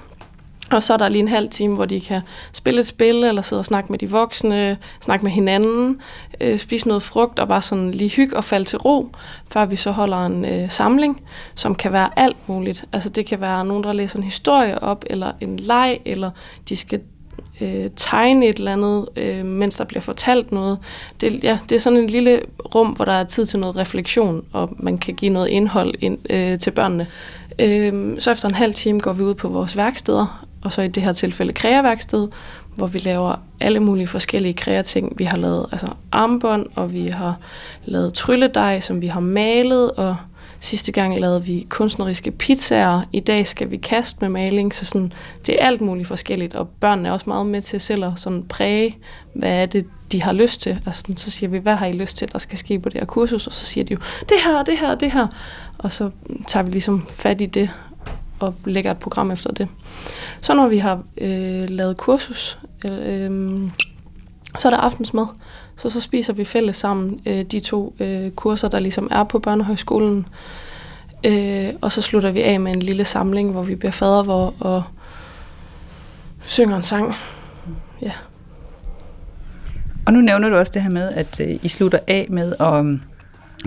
[0.71, 2.21] og så er der lige en halv time, hvor de kan
[2.53, 6.01] spille et spil, eller sidde og snakke med de voksne, snakke med hinanden,
[6.41, 9.09] øh, spise noget frugt og bare sådan lige hygge og falde til ro,
[9.49, 11.21] før vi så holder en øh, samling,
[11.55, 12.85] som kan være alt muligt.
[12.93, 16.31] Altså det kan være nogen, der læser en historie op, eller en leg, eller
[16.69, 17.01] de skal
[17.63, 20.77] øh, tegne et eller andet, øh, mens der bliver fortalt noget.
[21.21, 22.41] Det, ja, det er sådan en lille
[22.75, 26.17] rum, hvor der er tid til noget refleksion, og man kan give noget indhold ind,
[26.29, 27.07] øh, til børnene.
[27.59, 30.87] Øh, så efter en halv time går vi ud på vores værksteder, og så i
[30.87, 32.27] det her tilfælde kreaværksted,
[32.75, 35.13] hvor vi laver alle mulige forskellige kreating.
[35.17, 37.37] Vi har lavet altså armbånd, og vi har
[37.85, 40.15] lavet trylledej, som vi har malet, og
[40.63, 43.01] Sidste gang lavede vi kunstneriske pizzaer.
[43.11, 45.13] I dag skal vi kaste med maling, så sådan,
[45.45, 46.55] det er alt muligt forskelligt.
[46.55, 48.97] Og børnene er også meget med til selv at sådan præge,
[49.33, 50.81] hvad er det, de har lyst til.
[50.85, 53.05] Altså, så siger vi, hvad har I lyst til, der skal ske på det her
[53.05, 53.47] kursus?
[53.47, 53.99] Og så siger de jo,
[54.29, 55.27] det her, det her, det her.
[55.77, 56.09] Og så
[56.47, 57.69] tager vi ligesom fat i det
[58.39, 59.67] og lægger et program efter det.
[60.41, 63.71] Så når vi har øh, lavet kursus, øh, øhm,
[64.59, 65.25] så er der aftensmad.
[65.75, 69.39] Så så spiser vi fælles sammen øh, de to øh, kurser, der ligesom er på
[69.39, 70.25] børnehøjskolen.
[71.25, 74.83] Øh, og så slutter vi af med en lille samling, hvor vi bliver fadervor og
[76.41, 77.13] synger en sang.
[78.01, 78.11] Ja.
[80.05, 82.79] Og nu nævner du også det her med, at øh, I slutter af med at
[82.79, 83.01] um,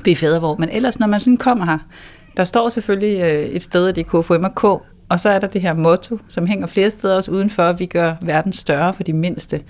[0.03, 0.57] blive fadervor.
[0.57, 1.79] Men ellers, når man sådan kommer her,
[2.37, 5.47] der står selvfølgelig øh, et sted, at det er KFMK, og og så er der
[5.47, 9.03] det her motto, som hænger flere steder også udenfor, at vi gør verden større for
[9.03, 9.63] de mindste.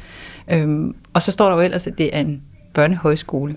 [0.49, 2.43] Øhm, og så står der jo ellers, at det er en
[2.75, 3.57] børnehøjskole.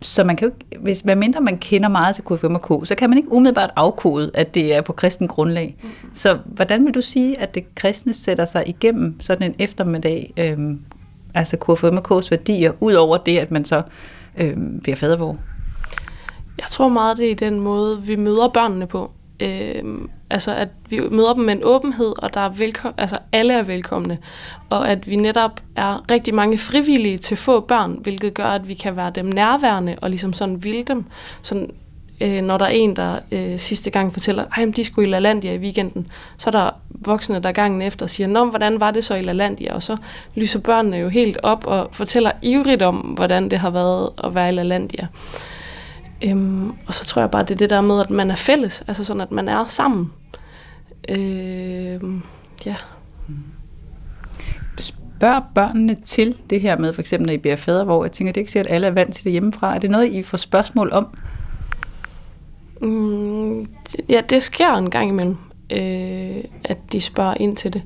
[0.00, 2.88] så man kan jo ikke, hvis man mindre man kender meget til KFM og K,
[2.88, 5.76] så kan man ikke umiddelbart afkode, at det er på kristen grundlag.
[5.82, 5.88] Mm.
[6.14, 10.80] Så hvordan vil du sige, at det kristne sætter sig igennem sådan en eftermiddag, øhm,
[11.34, 13.82] altså KFM og K's værdier, ud over det, at man så
[14.38, 15.36] øhm, bliver fadervor?
[16.58, 19.10] Jeg tror meget, det er den måde, vi møder børnene på.
[19.42, 23.54] Øhm, altså, at vi møder dem med en åbenhed, og der er velkom- altså, alle
[23.54, 24.18] er velkomne.
[24.70, 28.74] Og at vi netop er rigtig mange frivillige til få børn, hvilket gør, at vi
[28.74, 31.04] kan være dem nærværende og ligesom sådan vilde dem.
[31.42, 31.70] Sådan,
[32.20, 35.52] øh, når der er en, der øh, sidste gang fortæller, at de skulle i LaLandia
[35.52, 36.06] i weekenden,
[36.38, 39.74] så er der voksne, der gangen efter siger, Nå, hvordan var det så i LaLandia?
[39.74, 39.96] Og så
[40.34, 44.48] lyser børnene jo helt op og fortæller ivrigt om, hvordan det har været at være
[44.48, 45.06] i LaLandia.
[46.24, 48.84] Øhm, og så tror jeg bare, det er det der med, at man er fælles,
[48.88, 50.12] altså sådan, at man er sammen.
[51.08, 52.22] Øhm,
[52.66, 52.76] ja.
[54.78, 58.32] Spørg børnene til det her med, for eksempel når I bliver fader, hvor jeg tænker,
[58.32, 59.74] det er ikke sikkert, at alle er vant til det hjemmefra.
[59.74, 61.06] Er det noget, I får spørgsmål om?
[62.80, 63.66] Mm,
[64.08, 65.36] ja, det sker en gang imellem,
[65.72, 67.82] øh, at de spørger ind til det.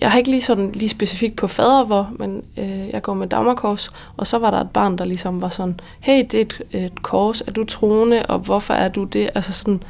[0.00, 3.26] Jeg har ikke lige sådan lige specifikt på fader, hvor, men øh, jeg går med
[3.26, 6.62] Dagmarkors, og så var der et barn, der ligesom var sådan, hey, det er et,
[6.70, 9.30] et kors, er du troende, og hvorfor er du det?
[9.34, 9.82] Altså sådan,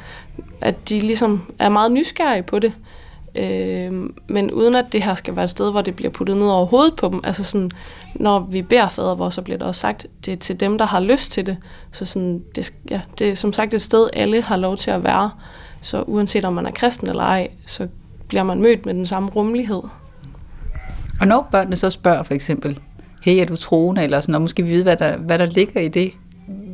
[0.61, 2.73] at de ligesom er meget nysgerrige på det.
[3.35, 6.47] Øh, men uden at det her skal være et sted, hvor det bliver puttet ned
[6.47, 7.21] over hovedet på dem.
[7.23, 7.71] Altså sådan,
[8.13, 10.85] når vi beder fader, hvor så bliver der også sagt, det er til dem, der
[10.85, 11.57] har lyst til det.
[11.91, 15.03] Så sådan, det, ja, det er som sagt et sted, alle har lov til at
[15.03, 15.31] være.
[15.85, 17.87] Så uanset om man er kristen eller ej, så
[18.27, 19.81] bliver man mødt med den samme rummelighed.
[21.19, 22.79] Og når børnene så spørger for eksempel,
[23.21, 25.87] hey, er du troende, eller sådan, og måske vide, hvad der, hvad der ligger i
[25.87, 26.11] det,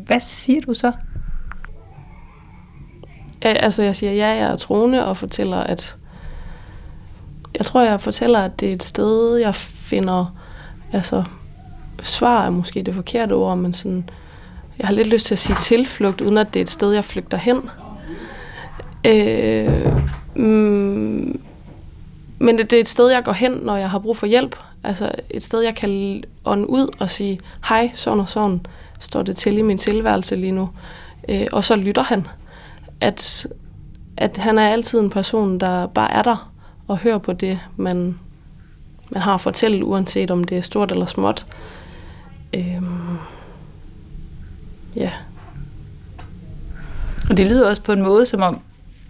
[0.06, 0.92] hvad siger du så?
[3.42, 5.98] Altså jeg siger, ja, jeg er troende, og fortæller, at
[7.58, 10.36] jeg tror, jeg fortæller, at det er et sted, jeg finder,
[10.92, 11.24] altså
[12.04, 14.10] svar er måske det forkerte ord, men sådan,
[14.80, 17.06] jeg har lidt lyst til at sige tilflugt, uden at det er et sted, jeg
[17.06, 17.62] flygter hen.
[19.06, 19.96] Øh,
[20.36, 21.42] mm,
[22.40, 24.56] men det, det er et sted, jeg går hen, når jeg har brug for hjælp.
[24.84, 28.66] Altså et sted, jeg kan ånde ud og sige, hej, sådan og sådan
[29.00, 30.70] står det til i min tilværelse lige nu.
[31.30, 32.28] Øh, og så lytter han.
[33.02, 33.48] At,
[34.18, 36.52] at han er altid en person, der bare er der
[36.88, 38.20] og hører på det, man,
[39.14, 41.46] man har at fortælle, uanset om det er stort eller småt.
[42.54, 43.18] Øhm,
[44.96, 45.12] ja.
[47.30, 48.62] Og det lyder også på en måde, som om,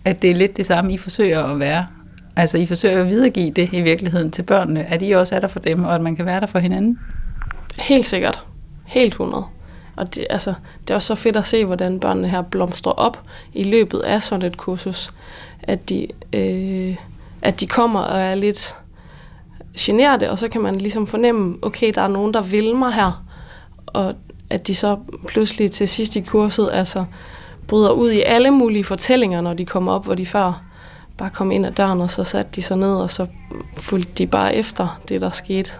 [0.05, 1.87] at det er lidt det samme, I forsøger at være.
[2.35, 5.47] Altså, I forsøger at videregive det i virkeligheden til børnene, at I også er der
[5.47, 6.99] for dem, og at man kan være der for hinanden.
[7.79, 8.45] Helt sikkert.
[8.85, 9.45] Helt 100.
[9.95, 13.23] Og det, altså, det er også så fedt at se, hvordan børnene her blomstrer op
[13.53, 15.13] i løbet af sådan et kursus.
[15.63, 16.95] At de, øh,
[17.41, 18.75] at de kommer og er lidt
[19.77, 23.23] generede, og så kan man ligesom fornemme, okay, der er nogen, der vil mig her.
[23.87, 24.15] Og
[24.49, 27.05] at de så pludselig til sidst i kurset altså,
[27.67, 30.61] bryder ud i alle mulige fortællinger, når de kommer op, hvor de før
[31.17, 33.27] bare kom ind ad døren, og så satte de sig ned, og så
[33.77, 35.71] fulgte de bare efter det, der skete.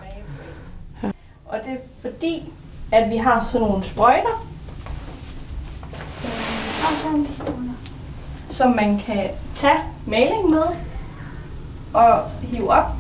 [1.03, 1.07] Ja.
[1.45, 2.43] Og det er fordi,
[2.91, 4.47] at vi har sådan nogle sprøjter,
[8.49, 10.63] som man kan tage maling med,
[11.93, 12.91] og hive op.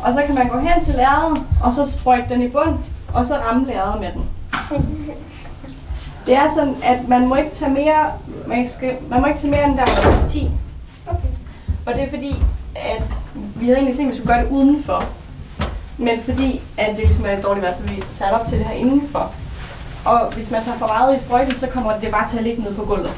[0.00, 2.78] Og så kan man gå hen til lærredet, og så sprøjte den i bund,
[3.14, 4.28] og så ramme lærredet med den.
[6.26, 8.12] Det er sådan, at man må ikke tage mere,
[8.46, 10.50] man, skal, man må ikke tage mere end der 10.
[11.06, 11.28] Okay.
[11.86, 12.36] Og det er fordi,
[12.76, 13.02] at
[13.34, 15.04] vi havde egentlig tænkt, at vi skulle gøre det udenfor.
[15.98, 18.74] Men fordi, at det ligesom er dårligt vejr, så vi sat op til det her
[18.74, 19.32] indenfor.
[20.04, 22.62] Og hvis man tager for meget i sprøjten, så kommer det bare til at ligge
[22.62, 23.12] ned på gulvet.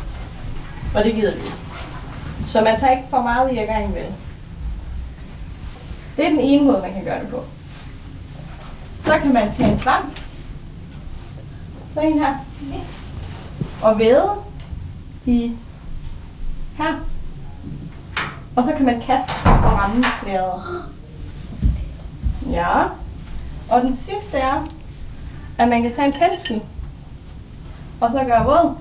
[0.94, 1.57] Og det gider vi ikke.
[2.47, 4.07] Så man tager ikke for meget i ad gangen vel.
[6.16, 7.44] Det er den ene måde, man kan gøre det på.
[9.05, 10.21] Så kan man tage en svamp.
[11.94, 12.35] Så en her.
[13.83, 14.31] Og væde
[15.27, 15.53] i
[16.79, 16.95] her.
[18.57, 20.62] Og så kan man kaste og ramme klæret.
[22.51, 22.83] Ja.
[23.71, 24.69] Og den sidste er,
[25.59, 26.62] at man kan tage en pensel,
[28.01, 28.77] og så gøre våd.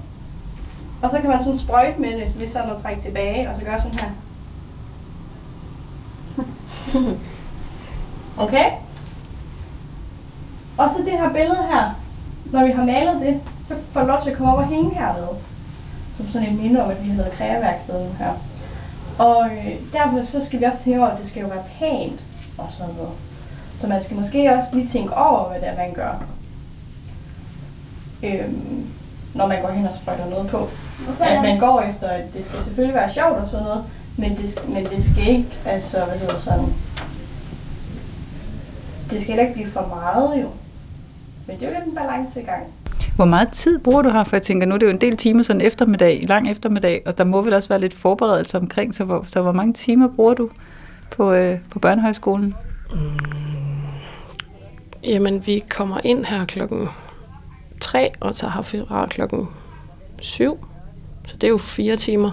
[1.02, 3.62] Og så kan man sådan sprøjte med det, hvis sådan at trække tilbage, og så
[3.62, 4.10] gøre sådan her.
[8.38, 8.72] Okay?
[10.78, 11.92] Og så det her billede her,
[12.46, 15.38] når vi har malet det, så får lov til at komme op og hænge hernede.
[16.18, 18.34] Som sådan en minde om, at vi hedder kræveværkstedet her.
[19.18, 22.20] Og øh, derfor så skal vi også tænke over, at det skal jo være pænt
[22.58, 23.12] og sådan noget.
[23.80, 26.24] Så man skal måske også lige tænke over, hvad det er, man gør.
[28.24, 28.88] Øhm,
[29.34, 30.70] når man går hen og sprøjter noget på.
[31.10, 31.38] Okay.
[31.38, 33.84] At man går efter, at det skal selvfølgelig være sjovt og sådan noget,
[34.18, 36.74] men det, men det skal ikke, altså, hvad hedder sådan,
[39.10, 40.50] det skal heller ikke blive for meget jo.
[41.48, 42.64] Men det er jo lidt en balancegang.
[43.16, 44.24] Hvor meget tid bruger du her?
[44.24, 47.18] For jeg tænker, nu er det jo en del timer sådan eftermiddag, lang eftermiddag, og
[47.18, 50.34] der må vel også være lidt forberedelse omkring, så hvor, så hvor mange timer bruger
[50.34, 50.50] du
[51.12, 52.56] på, øh, på børnehøjskolen?
[52.92, 52.98] Mm.
[55.04, 56.88] Jamen, vi kommer ind her klokken
[57.82, 59.48] 3 og tager herfra klokken
[60.22, 60.66] 7.
[61.28, 62.32] Så det er jo fire timer.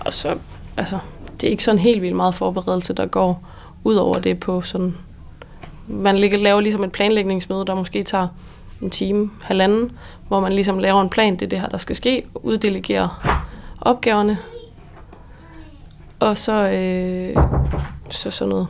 [0.00, 0.38] Og så,
[0.76, 0.98] altså,
[1.40, 3.48] det er ikke sådan helt vildt meget forberedelse, der går
[3.84, 4.94] ud over det på sådan...
[5.86, 8.28] Man ligger, laver ligesom et planlægningsmøde, der måske tager
[8.82, 9.92] en time, halvanden,
[10.28, 13.38] hvor man ligesom laver en plan, det er det her, der skal ske, uddelegerer
[13.80, 14.38] opgaverne.
[16.20, 17.36] Og så, øh,
[18.08, 18.66] så sådan noget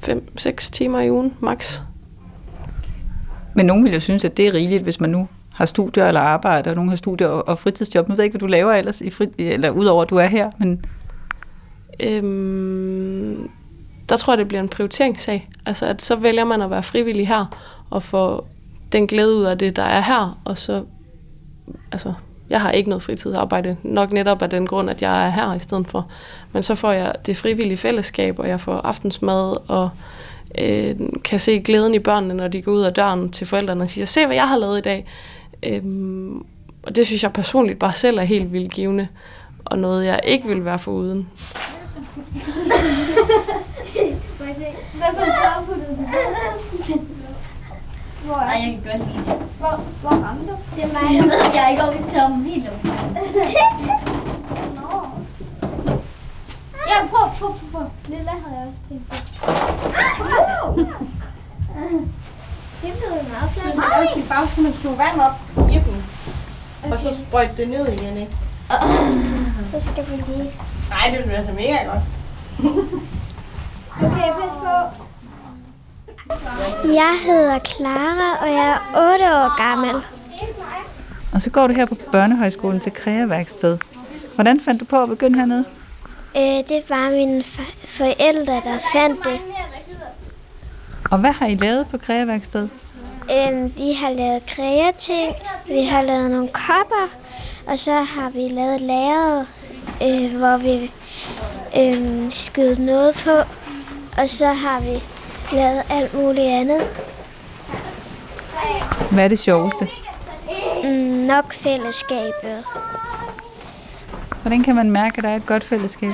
[0.00, 1.80] 5-6 timer i ugen, max.
[3.54, 6.20] Men nogen vil jo synes, at det er rigeligt, hvis man nu har studier eller
[6.20, 8.08] arbejder, og nogen har studier og, fritidsjob.
[8.08, 10.26] Nu ved jeg ikke, hvad du laver ellers, i frit, eller udover at du er
[10.26, 10.84] her, men
[12.00, 13.50] Øhm,
[14.08, 15.48] der tror jeg, det bliver en prioriteringssag.
[15.66, 17.56] Altså, at så vælger man at være frivillig her,
[17.90, 18.46] og få
[18.96, 20.84] den glæde ud af det, der er her, og så,
[21.92, 22.12] altså,
[22.50, 25.60] jeg har ikke noget fritidsarbejde, nok netop af den grund, at jeg er her i
[25.60, 26.10] stedet for.
[26.52, 29.90] Men så får jeg det frivillige fællesskab, og jeg får aftensmad, og
[30.58, 33.90] øh, kan se glæden i børnene, når de går ud af døren til forældrene og
[33.90, 35.06] siger, se hvad jeg har lavet i dag.
[35.62, 36.44] Øhm,
[36.82, 39.08] og det synes jeg personligt bare selv er helt vildt givende,
[39.64, 41.28] og noget jeg ikke vil være foruden.
[44.96, 47.00] Hvad for en farve puttede du på?
[48.26, 49.46] Hvor er Ej, jeg kan godt lide det.
[49.58, 50.56] Hvor, hvor ramte du?
[50.76, 51.02] Det er mig.
[51.16, 52.88] Jeg ved, jeg er ikke oppe i toppen helt oppe.
[54.76, 54.88] Nå.
[56.90, 57.86] Ja, prøv, prøv, prøv, prøv.
[58.08, 59.16] Lilla havde jeg også tænkt på.
[62.82, 63.84] Det blev meget flot.
[63.84, 65.36] Er også i bare skulle man suge vand op
[65.70, 66.04] i den.
[66.92, 68.36] Og så sprøjte det ned igen, ikke?
[69.72, 70.50] Så skal vi lige...
[70.90, 72.02] Nej, det være så mega godt.
[74.02, 75.05] Okay, pas på.
[76.84, 80.02] Jeg hedder Clara, og jeg er 8 år gammel.
[81.34, 83.78] og så går du her på børnehøjskolen til kreaværksted.
[84.34, 85.64] Hvordan fandt du på at begynde hernede?
[86.36, 87.44] Øh, det var mine
[87.84, 89.40] forældre, der fandt det.
[91.10, 92.68] Og hvad har I lavet på kreaværksted?
[93.30, 95.34] Øhm, vi har lavet kreating,
[95.66, 97.08] vi har lavet nogle kopper,
[97.66, 99.44] og så har vi lavet lærred,
[100.02, 100.90] øh, hvor vi
[101.78, 103.30] øh, skød noget på,
[104.22, 105.02] og så har vi
[105.52, 106.82] lavet alt muligt andet.
[109.10, 109.88] Hvad er det sjoveste?
[110.84, 110.90] Mm,
[111.26, 112.64] nok fællesskabet,
[114.42, 116.12] Hvordan kan man mærke, at der er et godt fællesskab?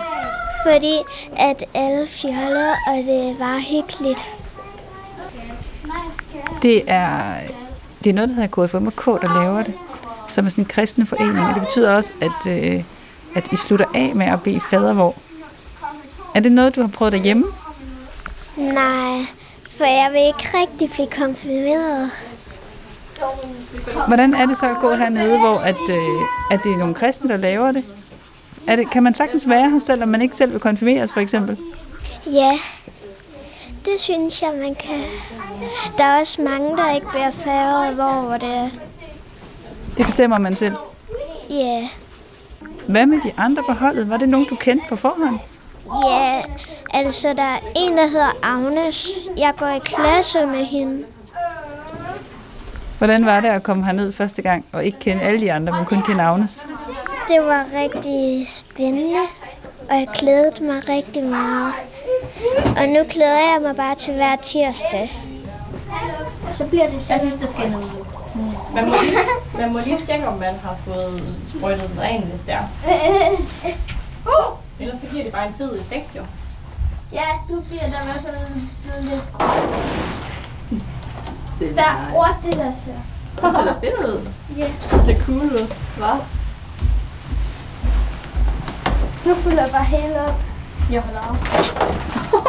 [0.67, 0.95] fordi
[1.37, 4.25] at alle fjoller, og det var hyggeligt.
[6.63, 7.35] Det er,
[8.05, 9.75] det er noget, der hedder KFM og K, der laver det,
[10.29, 11.41] som er sådan en kristne forening.
[11.49, 12.85] Og det betyder også, at, øh,
[13.35, 15.15] at I slutter af med at bede fadervor.
[16.35, 17.45] Er det noget, du har prøvet derhjemme?
[18.57, 19.27] Nej,
[19.71, 22.11] for jeg vil ikke rigtig blive konfirmeret.
[24.07, 27.29] Hvordan er det så at gå hernede, hvor at, øh, at det er nogle kristne,
[27.29, 27.85] der laver det?
[28.69, 28.91] Er det?
[28.91, 31.59] Kan man sagtens være her, selvom man ikke selv vil konfirmeres, for eksempel?
[32.27, 32.59] Ja,
[33.85, 35.01] det synes jeg, man kan.
[35.99, 38.71] Der er også mange, der ikke bærer færre, hvor det er.
[39.97, 40.75] Det bestemmer man selv.
[41.51, 41.89] Ja,
[42.89, 44.11] Hvad med de andre på holdet?
[44.11, 45.39] Var det nogen, du kendte på forhånd?
[46.07, 46.43] Ja,
[46.95, 49.09] altså der er en, der hedder Agnes.
[49.37, 51.05] Jeg går i klasse med hende.
[52.99, 55.85] Hvordan var det at komme herned første gang, og ikke kende alle de andre, men
[55.85, 56.67] kun kende Agnes?
[57.29, 59.21] Det var rigtig spændende,
[59.91, 61.75] og jeg glædede mig rigtig meget.
[62.77, 65.11] Og nu glæder jeg mig bare til hver tirsdag.
[66.57, 67.93] Så bliver det Jeg synes, der skal noget.
[68.75, 69.19] Man må, lige,
[69.59, 72.69] man må lige tjekke, om man har fået sprøjtet den ren, hvis det er.
[74.83, 76.23] Ellers så giver det bare en fed effekt, jo.
[77.13, 78.37] Ja, nu bliver der i hvert fald
[78.87, 79.23] noget lidt...
[81.77, 83.01] Der er ord, det der ser.
[83.37, 84.29] Det ser da fedt ud.
[84.57, 84.67] Ja.
[84.91, 85.75] Det ser cool ud.
[85.97, 86.17] Hvad?
[89.27, 90.41] Nu fylder jeg bare helt op.
[90.93, 91.85] Jeg vil afstå.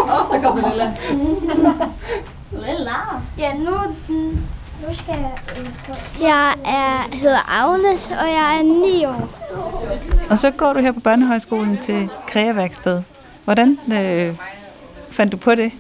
[0.03, 0.93] Åh, så kommer Lilla.
[2.51, 3.21] Lille Lara.
[3.37, 3.71] Ja, nu,
[4.07, 4.45] mm,
[4.87, 5.31] nu skal jeg...
[5.57, 9.29] øh, Jeg er, hedder Agnes, og jeg er 9 år.
[10.29, 13.01] Og så går du her på børnehøjskolen til kreaværksted.
[13.43, 14.35] Hvordan øh,
[15.11, 15.71] fandt du på det?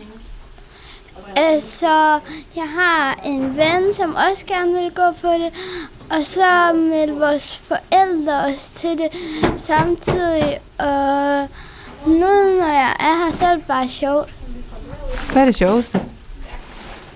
[1.35, 2.19] Altså,
[2.55, 5.53] jeg har en ven, som også gerne vil gå på det,
[6.09, 9.07] og så meldte vores forældre os til det
[9.57, 10.59] samtidig.
[10.79, 11.47] Og
[12.05, 14.33] nu, når jeg er her, så er det bare sjovt
[15.31, 16.01] Hvad er det sjoveste?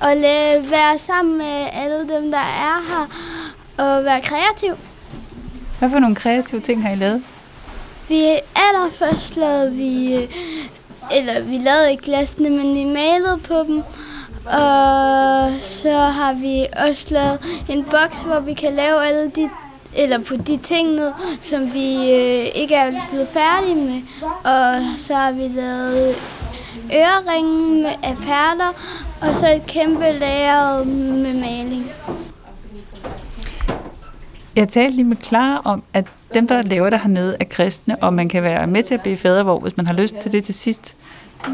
[0.01, 3.07] La- være sammen med alle dem, der er her,
[3.85, 4.73] og være kreativ.
[5.79, 7.23] Hvad for nogle kreative ting har I lavet?
[8.09, 8.23] Vi
[8.55, 10.13] allerførst lavede vi,
[11.11, 13.83] eller vi lavede ikke glasene, men vi malede på dem.
[14.45, 17.39] Og så har vi også lavet
[17.69, 19.49] en boks, hvor vi kan lave alle de
[19.95, 24.01] eller på de ting ned, som vi øh, ikke er blevet færdige med.
[24.43, 26.15] Og så har vi lavet
[26.93, 28.73] øreringen med- af perler,
[29.21, 30.83] og så et kæmpe lager
[31.23, 31.91] med maling.
[34.55, 38.13] Jeg talte lige med Clara om, at dem, der laver det hernede, er kristne, og
[38.13, 40.53] man kan være med til at blive fadervor, hvis man har lyst til det til
[40.53, 40.95] sidst.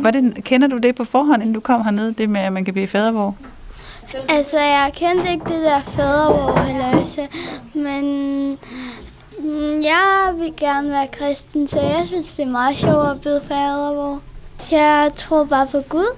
[0.03, 2.73] Det, kender du det på forhånd, inden du kom hernede, det med, at man kan
[2.73, 3.35] blive fadervor?
[4.29, 7.27] Altså, jeg kendte ikke det der fadervor halløjse,
[7.73, 8.03] men
[9.39, 13.41] mm, jeg vil gerne være kristen, så jeg synes, det er meget sjovt at blive
[13.47, 14.21] fadervor.
[14.71, 16.15] Jeg tror bare på Gud.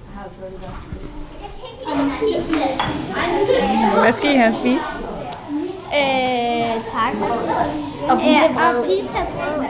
[4.02, 4.84] Hvad skal I have at spise?
[5.98, 7.12] Øh, tak.
[8.10, 8.76] Og pizzabrød.
[8.78, 9.66] Og pizzabrød.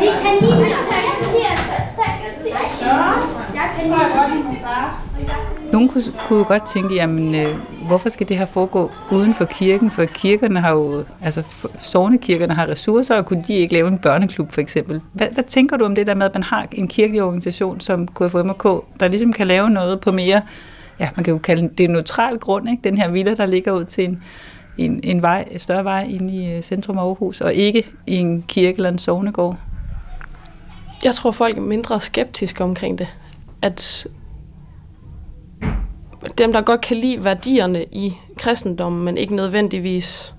[0.00, 1.65] Vi kan lige lige
[5.72, 9.90] nogle kunne, kunne godt tænke, jamen, øh, hvorfor skal det her foregå uden for kirken?
[9.90, 11.42] For kirkerne har jo, altså
[11.78, 15.00] sovnekirkerne har ressourcer, og kunne de ikke lave en børneklub for eksempel?
[15.12, 18.08] Hvad, hvad tænker du om det der med, at man har en kirkelig organisation som
[18.08, 18.62] KFMK,
[19.00, 20.42] der ligesom kan lave noget på mere,
[21.00, 22.80] ja, man kan jo kalde det en neutral grund, ikke?
[22.84, 24.22] Den her villa, der ligger ud til en,
[24.78, 28.16] en, en vej, en større vej ind i øh, centrum af Aarhus, og ikke i
[28.16, 29.56] en kirke eller en sovnegård.
[31.04, 33.08] Jeg tror, folk er mindre skeptiske omkring det.
[33.62, 34.06] At
[36.38, 40.34] dem, der godt kan lide værdierne i kristendommen, men ikke nødvendigvis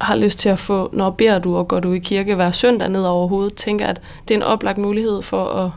[0.00, 2.88] har lyst til at få, når beder du og går du i kirke hver søndag
[2.88, 5.70] ned over hovedet, tænker, at det er en oplagt mulighed for at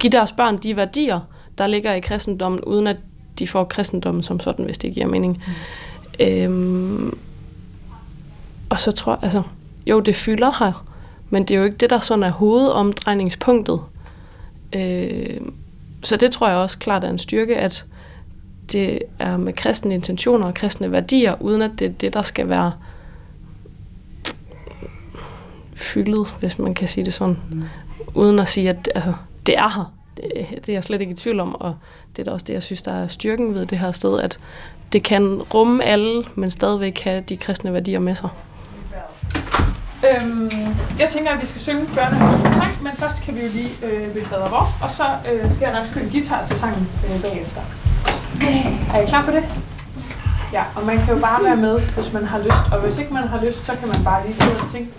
[0.00, 1.20] give deres børn de værdier,
[1.58, 2.96] der ligger i kristendommen, uden at
[3.38, 5.42] de får kristendommen som sådan, hvis det giver mening.
[5.46, 6.26] Mm.
[6.26, 7.18] Øhm,
[8.70, 9.42] og så tror jeg, altså,
[9.86, 10.85] jo, det fylder her,
[11.30, 13.80] men det er jo ikke det, der sådan er hovedomdrejningspunktet.
[14.72, 15.40] Øh,
[16.02, 17.84] så det tror jeg også klart er en styrke, at
[18.72, 22.48] det er med kristne intentioner og kristne værdier, uden at det er det, der skal
[22.48, 22.72] være
[25.74, 27.38] fyldet, hvis man kan sige det sådan.
[27.50, 27.62] Mm.
[28.14, 29.12] Uden at sige, at altså,
[29.46, 29.92] det er her.
[30.16, 31.76] Det, det er jeg slet ikke i tvivl om, og
[32.16, 34.38] det er da også det, jeg synes, der er styrken ved det her sted, at
[34.92, 38.28] det kan rumme alle, men stadigvæk have de kristne værdier med sig.
[40.04, 40.50] Øhm,
[40.98, 44.24] jeg tænker, at vi skal synge børnehøjskolesang, men først kan vi jo lige øh, ved
[44.24, 47.60] fader vor, og så øh, skal jeg nok spille guitar til sangen øh, bagefter.
[48.94, 49.44] Er I klar på det?
[50.52, 53.14] Ja, og man kan jo bare være med, hvis man har lyst, og hvis ikke
[53.14, 54.90] man har lyst, så kan man bare lige sidde og tænke,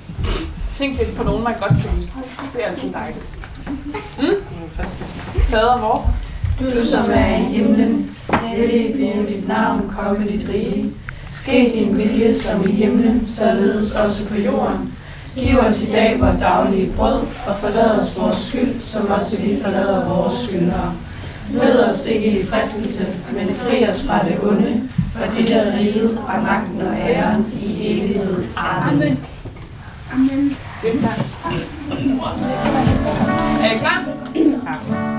[0.77, 2.11] tænke lidt på nogen, man godt kan lide.
[2.53, 3.25] Det er altid dejligt.
[4.19, 4.33] Mm?
[5.37, 6.13] Fader vor.
[6.59, 10.93] Du som er i himlen, hellig blive dit navn, komme dit rige.
[11.29, 14.93] Ske din vilje som i himlen, således også på jorden.
[15.35, 19.59] Giv os i dag vores daglige brød, og forlad os vores skyld, som også vi
[19.63, 20.93] forlader vores skyldnere.
[21.51, 26.19] Led os ikke i fristelse, men fri os fra det onde, for dit er riget
[26.27, 28.43] og magten og æren i evighed.
[28.55, 29.19] Amen.
[30.13, 30.57] Amen.
[33.63, 34.05] Er I klar?
[34.35, 35.16] Ja.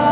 [0.00, 0.05] op.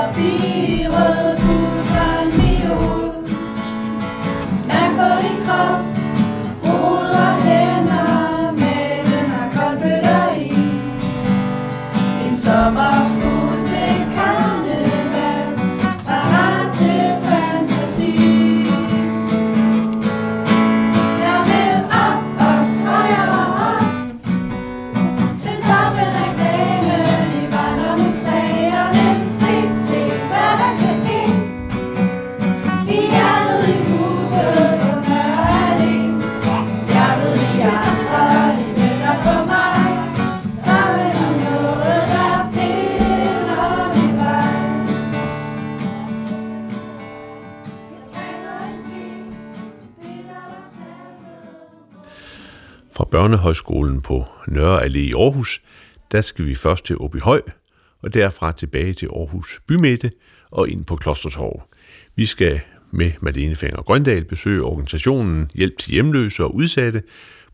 [53.34, 55.62] Børnehøjskolen på Nørre Allé i Aarhus,
[56.12, 57.42] der skal vi først til Åbyhøj,
[58.02, 60.10] og derfra tilbage til Aarhus Bymidte
[60.50, 61.62] og ind på Klostertorv.
[62.16, 62.60] Vi skal
[62.90, 67.02] med Malene Fenger Grøndal besøge organisationen Hjælp til Hjemløse og Udsatte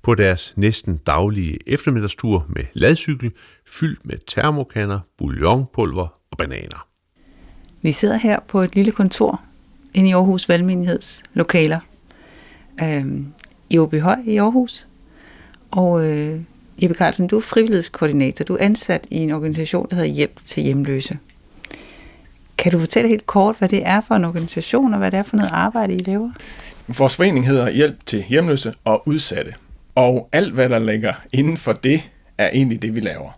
[0.03, 3.33] på deres næsten daglige eftermiddagstur med ladcykel,
[3.67, 6.87] fyldt med termokanner, bouillonpulver og bananer.
[7.83, 9.41] Vi sidder her på et lille kontor
[9.95, 11.81] inde i Aarhus Valgmenigheds lokaler.
[12.83, 13.27] Øhm,
[13.71, 14.87] I Åbyhøj i Aarhus.
[15.71, 16.41] Og øh,
[16.83, 18.45] Jeppe Carlsen, du er frivillighedskoordinator.
[18.45, 21.19] Du er ansat i en organisation, der hedder Hjælp til Hjemløse.
[22.59, 25.23] Kan du fortælle helt kort, hvad det er for en organisation, og hvad det er
[25.23, 26.31] for noget arbejde, I laver?
[26.99, 29.55] Vores forening hedder Hjælp til hjemløse og udsatte.
[29.95, 32.03] Og alt, hvad der ligger inden for det,
[32.39, 33.31] er egentlig det, vi laver.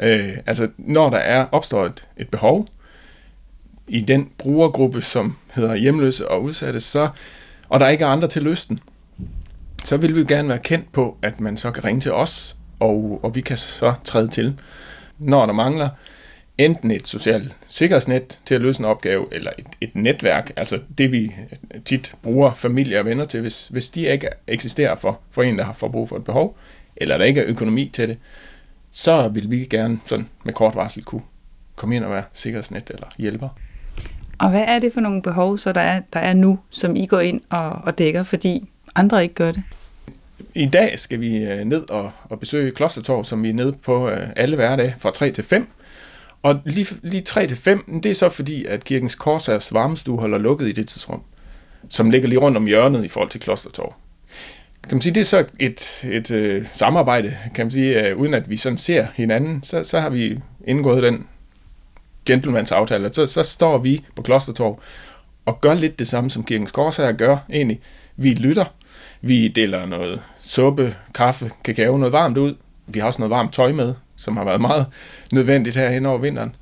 [0.00, 2.68] Øh, altså, når der er opstået et, et behov
[3.88, 7.08] i den brugergruppe, som hedder hjemløse og udsatte, så,
[7.68, 8.80] og der ikke er andre til lysten,
[9.84, 13.20] så vil vi gerne være kendt på, at man så kan ringe til os, og,
[13.22, 14.60] og vi kan så træde til,
[15.18, 15.88] når der mangler
[16.58, 21.12] enten et socialt sikkerhedsnet til at løse en opgave, eller et, et netværk, altså det
[21.12, 21.34] vi
[21.84, 25.64] tit bruger familie og venner til, hvis, hvis de ikke eksisterer for, for en, der
[25.64, 26.58] har for brug for et behov,
[26.96, 28.18] eller der ikke er økonomi til det,
[28.90, 31.22] så vil vi gerne sådan med kort varsel kunne
[31.76, 33.48] komme ind og være sikkerhedsnet eller hjælper.
[34.38, 37.06] Og hvad er det for nogle behov, så der er, der er nu, som I
[37.06, 39.62] går ind og, og dækker, fordi andre ikke gør det?
[40.54, 44.08] I dag skal vi øh, ned og, og besøge Klostertorv, som vi er nede på
[44.08, 45.68] øh, alle hverdage fra 3 til 5.
[46.42, 50.38] Og lige, lige 3 til 5, det er så fordi, at Kirkens Korsærs varmestue holder
[50.38, 51.22] lukket i det tidsrum,
[51.88, 53.94] som ligger lige rundt om hjørnet i forhold til Klostertorv.
[54.82, 58.34] Kan man sige, det er så et, et øh, samarbejde, kan man sige, øh, uden
[58.34, 61.28] at vi sådan ser hinanden, så, så har vi indgået den
[62.26, 64.80] gentlemans aftale, så, så står vi på Klostertorv
[65.44, 67.80] og gør lidt det samme, som Kirkens Korsager gør egentlig.
[68.16, 68.64] Vi lytter,
[69.26, 72.54] vi deler noget suppe, kaffe, kakao, noget varmt ud.
[72.86, 74.86] Vi har også noget varmt tøj med, som har været meget
[75.32, 76.56] nødvendigt her hen over vinteren.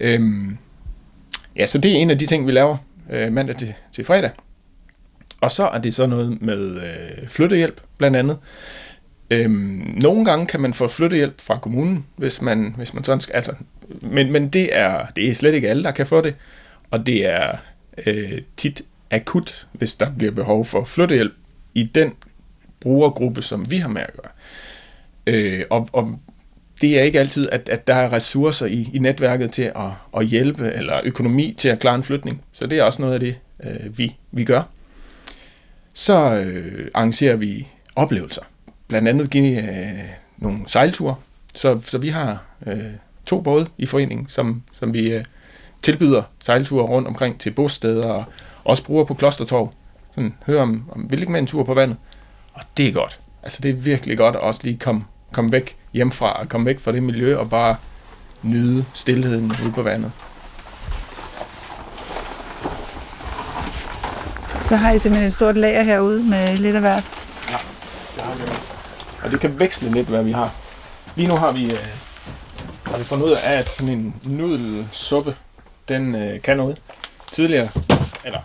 [0.00, 0.58] Øhm,
[1.56, 2.76] ja, så det er en af de ting, vi laver
[3.10, 4.30] øh, mandag til, til fredag.
[5.40, 8.38] Og så er det så noget med øh, flyttehjælp, blandt andet.
[9.30, 13.34] Øhm, nogle gange kan man få flyttehjælp fra kommunen, hvis man, hvis man sådan skal,
[13.34, 13.52] altså,
[14.02, 16.34] men, men det, er, det er slet ikke alle, der kan få det,
[16.90, 17.56] og det er
[18.06, 21.32] øh, tit akut, hvis der bliver behov for flyttehjælp
[21.76, 22.14] i den
[22.80, 24.32] brugergruppe, som vi har med at gøre.
[25.26, 26.18] Øh, og, og
[26.80, 30.26] det er ikke altid, at, at der er ressourcer i, i netværket til at, at
[30.26, 32.42] hjælpe, eller økonomi til at klare en flytning.
[32.52, 34.62] Så det er også noget af det, øh, vi, vi gør.
[35.94, 38.42] Så øh, arrangerer vi oplevelser.
[38.88, 40.04] Blandt andet give øh,
[40.36, 41.14] nogle sejlture.
[41.54, 42.92] Så, så vi har øh,
[43.26, 45.24] to både i foreningen, som, som vi øh,
[45.82, 48.24] tilbyder sejlture rundt omkring til bosteder, og
[48.64, 49.72] også bruger på Klostertorv.
[50.16, 51.96] Sådan, høre om, om vil ikke med en tur på vandet.
[52.54, 53.20] Og det er godt.
[53.42, 56.80] Altså det er virkelig godt at også lige komme, komme væk hjemmefra, og komme væk
[56.80, 57.76] fra det miljø, og bare
[58.42, 60.12] nyde stillheden ude på vandet.
[64.62, 67.04] Så har I simpelthen et stort lager herude med lidt af hvert.
[67.50, 67.56] Ja,
[68.16, 68.42] det har vi.
[69.24, 70.54] Og det kan veksle lidt, hvad vi har.
[71.14, 71.78] Lige nu har vi, øh,
[72.84, 75.36] har vi fundet ud af, at sådan en nudelsuppe,
[75.88, 76.80] den øh, kan noget.
[77.32, 77.68] Tidligere,
[78.24, 78.40] eller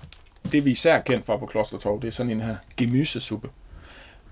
[0.51, 3.49] det vi især er kendt for på Klostertorv, det er sådan en her gemysesuppe.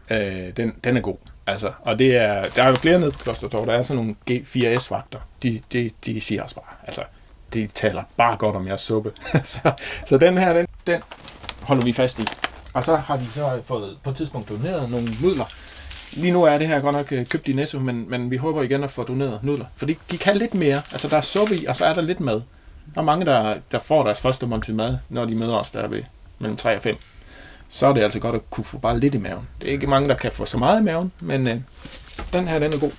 [0.09, 1.17] Øh, den, den er god.
[1.47, 4.15] Altså, og det er, der er jo flere nede på Klostertorv, der er sådan nogle
[4.31, 5.19] G4S-vagter.
[5.43, 7.01] De, de, de siger også bare, altså,
[7.53, 9.11] de taler bare godt om jeres suppe.
[9.43, 9.71] så,
[10.05, 11.01] så den her, den, den
[11.61, 12.25] holder vi fast i.
[12.73, 15.45] Og så har de så fået på et tidspunkt doneret nogle nudler.
[16.13, 18.61] Lige nu er det her godt nok øh, købt i Netto, men, men vi håber
[18.61, 19.65] igen at få doneret nudler.
[19.75, 20.81] Fordi de kan lidt mere.
[20.91, 22.41] Altså der er suppe i, og så er der lidt mad.
[22.95, 25.87] Der er mange, der, der får deres første måltid mad, når de møder os der
[25.87, 26.03] ved
[26.39, 26.95] mellem 3 og 5.
[27.69, 29.47] Så er det altså godt at kunne få bare lidt i maven.
[29.61, 31.55] Det er ikke mange, der kan få så meget i maven, men øh,
[32.33, 32.91] den her, den er god.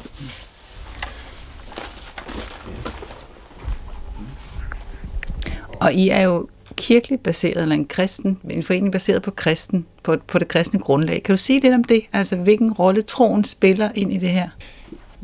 [5.80, 10.16] Og I er jo kirkeligt baseret, eller en kristen, en forening baseret på kristen, på,
[10.26, 11.22] på det kristne grundlag.
[11.22, 12.02] Kan du sige lidt om det?
[12.12, 14.48] Altså, hvilken rolle troen spiller ind i det her?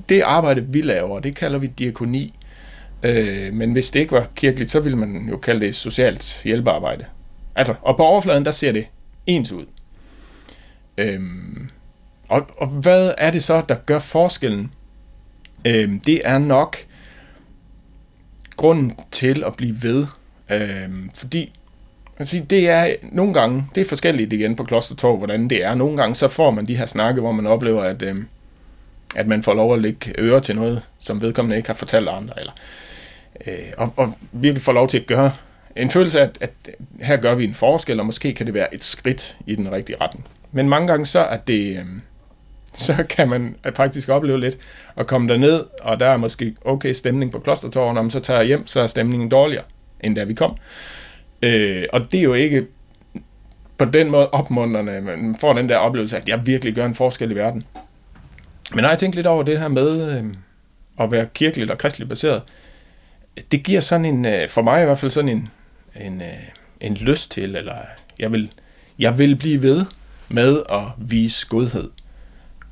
[0.09, 2.36] Det arbejde, vi laver, det kalder vi diakoni.
[3.03, 7.05] Øh, men hvis det ikke var kirkeligt, så ville man jo kalde det socialt hjælpearbejde.
[7.55, 8.87] Altså, og på overfladen, der ser det
[9.27, 9.65] ens ud.
[10.99, 11.71] Øhm,
[12.29, 14.73] og, og hvad er det så, der gør forskellen?
[15.65, 16.77] Øhm, det er nok
[18.57, 20.07] grunden til at blive ved.
[20.51, 21.53] Øhm, fordi
[22.19, 25.75] altså, det er nogle gange, det er forskelligt igen på Klostertorv, hvordan det er.
[25.75, 28.29] Nogle gange så får man de her snakke, hvor man oplever, at, øhm,
[29.15, 32.35] at man får lov at lægge øre til noget, som vedkommende ikke har fortalt andre.
[32.39, 32.53] Eller,
[33.47, 35.33] øh, og, og virkelig får lov til at gøre
[35.77, 38.75] en følelse af, at, at her gør vi en forskel, og måske kan det være
[38.75, 40.27] et skridt i den rigtige retning.
[40.53, 41.85] Men mange gange så er det, øh,
[42.75, 44.59] så kan man faktisk opleve lidt
[44.97, 48.67] at komme derned, og der er måske okay stemning på klostertårnet, når så tager hjem,
[48.67, 49.65] så er stemningen dårligere,
[50.01, 50.57] end da vi kom.
[51.43, 52.67] Øh, og det er jo ikke
[53.79, 57.31] på den måde opmunderende, man får den der oplevelse, at jeg virkelig gør en forskel
[57.31, 57.65] i verden.
[58.75, 60.25] Men når jeg tænkte lidt over det her med øh,
[61.01, 62.43] at være kirkeligt og kristeligt baseret,
[63.51, 65.49] det giver sådan en, øh, for mig i hvert fald sådan en,
[66.01, 66.27] en, øh,
[66.81, 67.77] en lyst til, eller
[68.19, 68.53] jeg vil,
[68.99, 69.85] jeg vil blive ved
[70.29, 71.91] med at vise godhed.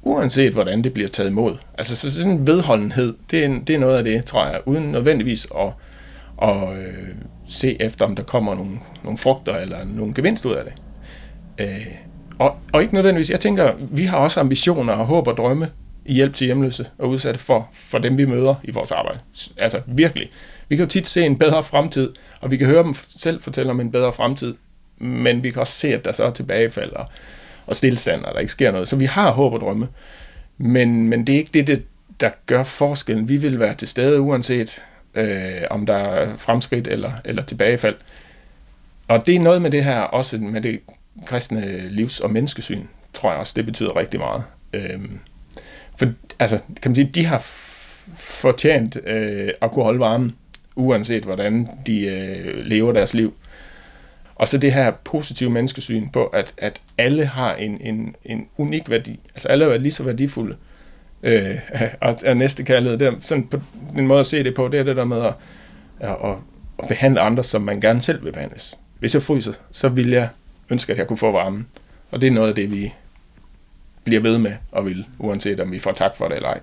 [0.03, 1.57] uanset hvordan det bliver taget imod.
[1.79, 4.93] Altså så sådan en vedholdenhed, det er, det er noget af det, tror jeg, uden
[4.93, 5.73] nødvendigvis at,
[6.43, 7.09] at øh,
[7.49, 10.73] se efter, om der kommer nogle, nogle frugter eller nogle gevinst ud af det.
[11.59, 11.87] Øh,
[12.39, 15.69] og, og ikke nødvendigvis, jeg tænker, vi har også ambitioner og håb og drømme
[16.07, 19.19] i hjælp til hjemløse og udsatte for, for dem, vi møder i vores arbejde.
[19.57, 20.31] Altså virkelig.
[20.69, 23.71] Vi kan jo tit se en bedre fremtid, og vi kan høre dem selv fortælle
[23.71, 24.55] om en bedre fremtid,
[24.99, 27.07] men vi kan også se, at der så er tilbagefald og,
[27.67, 28.89] og stillestand, og der ikke sker noget.
[28.89, 29.89] Så vi har håb og drømme,
[30.59, 31.83] men, men det er ikke det, det,
[32.21, 33.29] der gør forskellen.
[33.29, 34.83] Vi vil være til stede, uanset
[35.15, 37.97] øh, om der er fremskridt eller, eller tilbagefald.
[39.09, 40.81] Og det er noget med det her, også med det
[41.27, 42.83] kristne livs- og menneskesyn,
[43.15, 44.45] tror jeg også, det betyder rigtig meget.
[44.73, 45.01] Øh,
[45.97, 46.07] for,
[46.39, 47.39] altså, kan man sige, de har
[48.17, 50.37] fortjent øh, at kunne holde varmen,
[50.77, 53.35] uanset hvordan de øh, lever deres liv.
[54.35, 58.91] Og så det her positive menneskesyn på, at, at alle har en, en, en unik
[58.91, 59.21] værdi.
[59.35, 60.57] Altså alle er lige så værdifulde.
[61.23, 61.59] Øh,
[62.01, 63.61] og, og næste kærlighed, det er sådan på
[63.99, 65.35] en måde at se det på, det er det der med at,
[66.01, 68.75] at, at behandle andre, som man gerne selv vil behandles.
[68.99, 70.29] Hvis jeg fryser, så vil jeg
[70.71, 71.69] ønske, at jeg kunne få varmen.
[72.11, 72.93] Og det er noget af det, vi
[74.05, 76.61] bliver ved med og vil, uanset om vi får tak for det eller ej.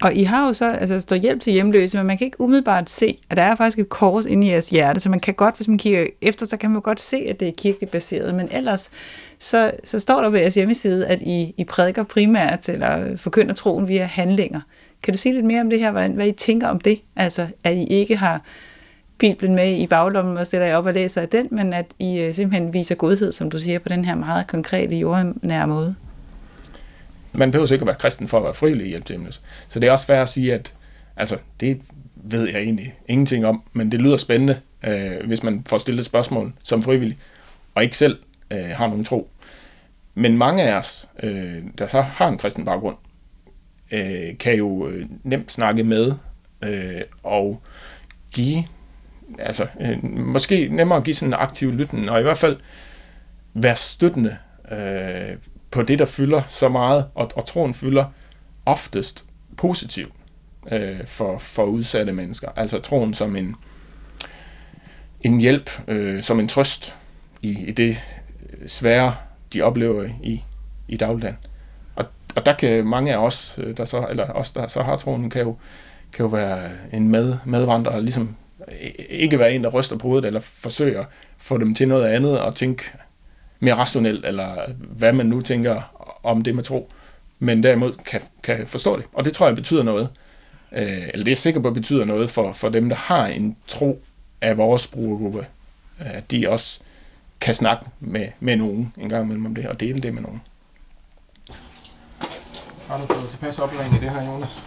[0.00, 2.40] Og I har jo så, altså der står hjælp til hjemløse, men man kan ikke
[2.40, 5.34] umiddelbart se, at der er faktisk et kors inde i jeres hjerte, så man kan
[5.34, 8.34] godt, hvis man kigger efter, så kan man godt se, at det er kirkeligt baseret,
[8.34, 8.90] men ellers,
[9.38, 13.88] så, så står der på jeres hjemmeside, at I, I prædiker primært, eller forkynder troen
[13.88, 14.60] via handlinger.
[15.02, 17.00] Kan du sige lidt mere om det her, hvordan, hvad I tænker om det?
[17.16, 18.42] Altså, at I ikke har
[19.18, 22.18] Bibelen med i baglommen og stiller jer op og læser af den, men at I
[22.18, 25.94] øh, simpelthen viser godhed, som du siger, på den her meget konkrete, jordnære måde.
[27.32, 29.40] Man behøver ikke at være kristen for at være frivillig i hjælp til hjemløse.
[29.68, 30.74] Så det er også fair at sige, at
[31.16, 31.80] altså, det
[32.16, 36.52] ved jeg egentlig ingenting om, men det lyder spændende, øh, hvis man får stillet spørgsmål
[36.62, 37.18] som frivillig,
[37.74, 38.18] og ikke selv
[38.50, 39.30] øh, har nogen tro.
[40.14, 42.96] Men mange af os, øh, der så har en kristen baggrund,
[43.92, 46.12] øh, kan jo øh, nemt snakke med
[46.62, 47.62] øh, og
[48.32, 48.64] give
[49.38, 52.56] altså, øh, måske nemmere at give sådan en aktiv lytten, og i hvert fald
[53.54, 54.36] være støttende
[54.70, 55.36] øh,
[55.70, 58.04] på det, der fylder så meget, og, og troen fylder
[58.66, 59.24] oftest
[59.56, 60.12] positivt
[60.72, 62.48] øh, for, for udsatte mennesker.
[62.56, 63.56] Altså troen som en,
[65.20, 66.96] en hjælp, øh, som en trøst
[67.42, 68.00] i, i det
[68.52, 69.14] øh, svære,
[69.52, 70.44] de oplever i,
[70.88, 71.38] i dagligdagen.
[71.96, 72.04] Og,
[72.34, 75.30] og der kan mange af os, øh, der så, eller os, der så har troen,
[75.30, 75.56] kan jo,
[76.12, 78.36] kan jo være en med, medvandrer, og ligesom
[78.68, 81.06] øh, ikke være en, der ryster på hovedet, eller forsøger at
[81.38, 82.84] få dem til noget andet, og tænke
[83.60, 85.82] mere rationelt, eller hvad man nu tænker
[86.22, 86.90] om det med tro,
[87.38, 89.04] men derimod kan, kan forstå det.
[89.12, 90.08] Og det tror jeg betyder noget.
[90.72, 94.02] Øh, eller det er sikkert på betyder noget for, for dem, der har en tro
[94.40, 95.46] af vores brugergruppe,
[95.98, 96.80] at de også
[97.40, 100.42] kan snakke med, med nogen en gang imellem om det, og dele det med nogen.
[102.88, 104.62] Har du fået tilpas oplæring i det her, Jonas?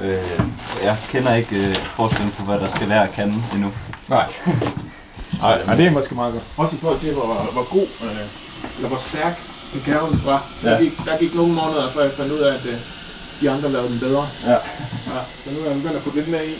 [0.00, 0.40] Øh,
[0.84, 3.72] jeg kender ikke øh, forskellen på, hvad der skal lære at kende endnu.
[4.08, 4.26] Nej.
[5.44, 6.44] Nej, nej, det er måske meget godt.
[6.56, 8.20] Også i forhold til, hvor, hvor god, øh,
[8.76, 9.34] eller hvor stærk
[9.74, 10.40] en gave var.
[10.62, 10.78] Der, Ja.
[10.82, 12.76] gik, der gik nogle måneder, før jeg fandt ud af, at øh,
[13.40, 14.26] de andre lavede den bedre.
[14.46, 14.52] Ja.
[15.12, 15.20] ja.
[15.44, 16.54] Så nu er jeg begyndt at putte lidt mere i.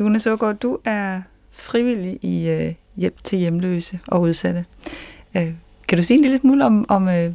[0.00, 1.20] Jonas Ågaard, du er
[1.52, 4.64] frivillig i øh, hjælp til hjemløse og udsatte.
[5.36, 5.52] Øh,
[5.88, 7.32] kan du sige en lille smule om, om øh,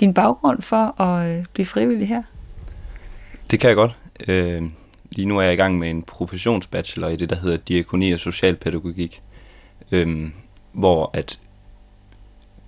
[0.00, 2.22] din baggrund for at øh, blive frivillig her?
[3.50, 3.96] Det kan jeg godt.
[4.28, 4.62] Øh,
[5.10, 8.18] lige nu er jeg i gang med en professionsbachelor i det, der hedder Diakoni og
[8.18, 9.22] Socialpædagogik,
[9.92, 10.30] øh,
[10.72, 11.38] hvor at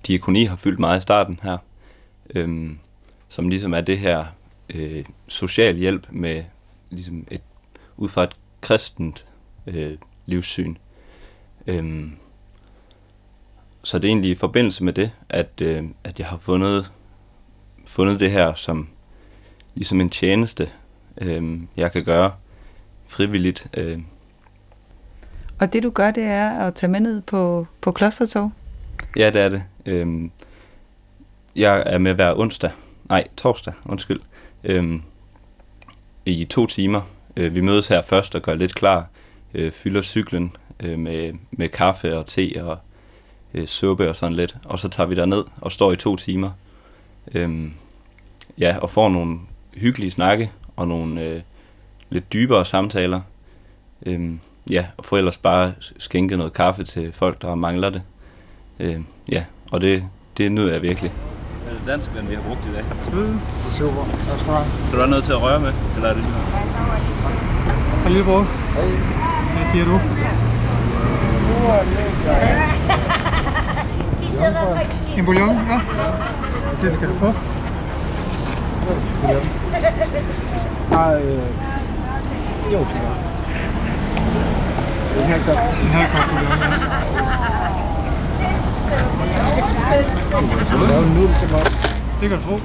[0.07, 1.59] diakoni har fyldt meget i starten her,
[2.35, 2.71] øh,
[3.29, 4.25] som ligesom er det her
[4.75, 6.45] øh, social hjælp med
[6.91, 7.43] ligesom et,
[7.97, 9.27] ud fra et kristent
[9.67, 10.75] øh, livssyn.
[11.67, 12.05] Øh,
[13.85, 16.93] så det er egentlig i forbindelse med det, at, øh, at jeg har fundet,
[17.87, 18.89] fundet det her som
[19.75, 20.71] ligesom en tjeneste,
[21.19, 22.33] øh, jeg kan gøre
[23.07, 23.67] frivilligt.
[23.75, 23.99] Øh.
[25.59, 28.53] Og det du gør, det er at tage med ned på, på klostertog?
[29.17, 29.63] Ja, det er det.
[29.87, 30.31] Øh,
[31.57, 32.71] jeg er med hver onsdag,
[33.05, 34.21] nej, torsdag, undskyld,
[34.65, 35.01] øh,
[36.27, 37.01] i to timer.
[37.37, 39.07] Øh, vi mødes her først og gør lidt klar,
[39.55, 42.79] øh, fylder cyklen øh, med, med kaffe og te og
[43.55, 46.51] øh, suppe og sådan lidt, og så tager vi ned og står i to timer.
[47.35, 47.71] Øh,
[48.59, 49.39] ja, og får nogle
[49.75, 51.41] hyggelige snakke og nogle øh,
[52.11, 53.21] lidt dybere samtaler.
[54.07, 54.41] Øhm,
[54.71, 58.03] ja, og får ellers bare skænke noget kaffe til folk, der mangler det.
[58.81, 60.05] Øhm, ja, og det,
[60.39, 61.13] det nyder jeg virkelig.
[61.87, 62.85] dansk, end vi har brugt i dag.
[63.13, 63.41] Mm,
[63.73, 64.05] super.
[64.29, 64.67] Tak skal du have.
[64.83, 66.35] Kan du have noget til at røre med, eller er det lige
[68.03, 68.43] Hej lillebror.
[69.55, 70.01] Hvad siger du?
[75.17, 75.81] En bouillon, ja.
[76.83, 77.33] Det skal du få.
[79.23, 79.47] Bouillon.
[80.91, 81.39] Nej, øh...
[82.73, 83.15] Jo, det er
[85.23, 85.57] En halv kop.
[85.83, 86.67] En halv kop bouillon, ja.
[90.81, 91.29] Det er jo nu,
[92.21, 92.61] det kan du tro.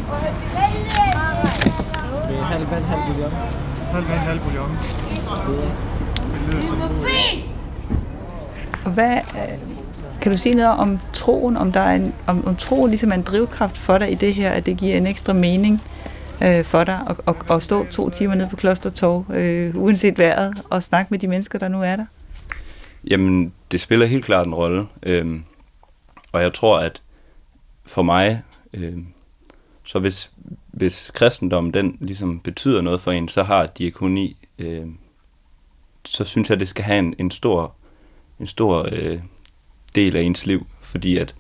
[2.30, 3.32] Med halv vand, halv bouillon.
[3.92, 4.78] Halv vand, halv bouillon.
[6.32, 6.90] Det lyder.
[8.86, 9.79] Og hvad, øh,
[10.22, 13.16] kan du sige noget om troen, om, der er en, om, om troen ligesom er
[13.16, 15.82] en drivkraft for dig i det her, at det giver en ekstra mening
[16.44, 20.62] øh, for dig at, at, at stå to timer nede på Klostertorv, øh, uanset vejret,
[20.70, 22.06] og snakke med de mennesker, der nu er der?
[23.10, 24.86] Jamen, det spiller helt klart en rolle.
[25.04, 25.40] øh,
[26.32, 27.02] og jeg tror, at
[27.86, 28.44] for mig,
[28.74, 28.98] øh,
[29.84, 30.32] så hvis,
[30.68, 34.88] hvis kristendommen den ligesom betyder noget for en, så har diakoni, øh,
[36.06, 37.76] så synes jeg, det skal have en, en stor,
[38.40, 39.20] en stor øh,
[39.96, 41.36] del af ens liv, fordi at,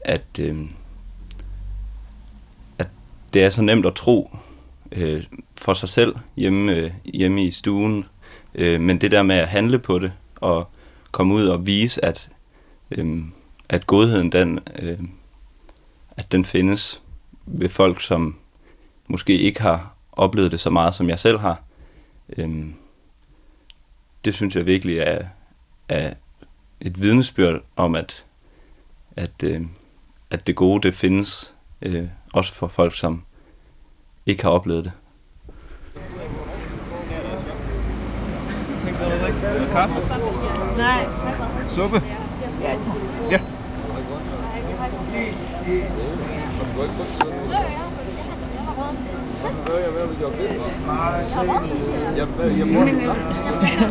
[0.00, 0.58] at, øh,
[2.78, 2.88] at
[3.32, 4.36] det er så nemt at tro
[4.92, 5.24] øh,
[5.56, 8.04] for sig selv hjemme, øh, hjemme i stuen,
[8.54, 10.68] øh, men det der med at handle på det, og
[11.10, 12.28] komme ud og vise, at,
[12.90, 13.22] øh,
[13.68, 14.98] at godheden, den, øh,
[16.16, 17.02] at den findes
[17.46, 18.38] ved folk, som
[19.08, 21.62] måske ikke har oplevet det så meget, som jeg selv har.
[22.36, 22.66] øh,
[24.24, 25.24] det synes jeg virkelig er,
[25.88, 26.14] er
[26.80, 28.24] et vidnesbyrd om, at,
[29.16, 29.62] at, øh,
[30.30, 33.24] at det gode, det findes øh, også for folk, som
[34.26, 34.92] ikke har oplevet det.
[39.72, 39.94] Kaffe?
[40.76, 41.06] Nej.
[41.68, 42.02] Suppe?
[43.30, 43.40] Ja.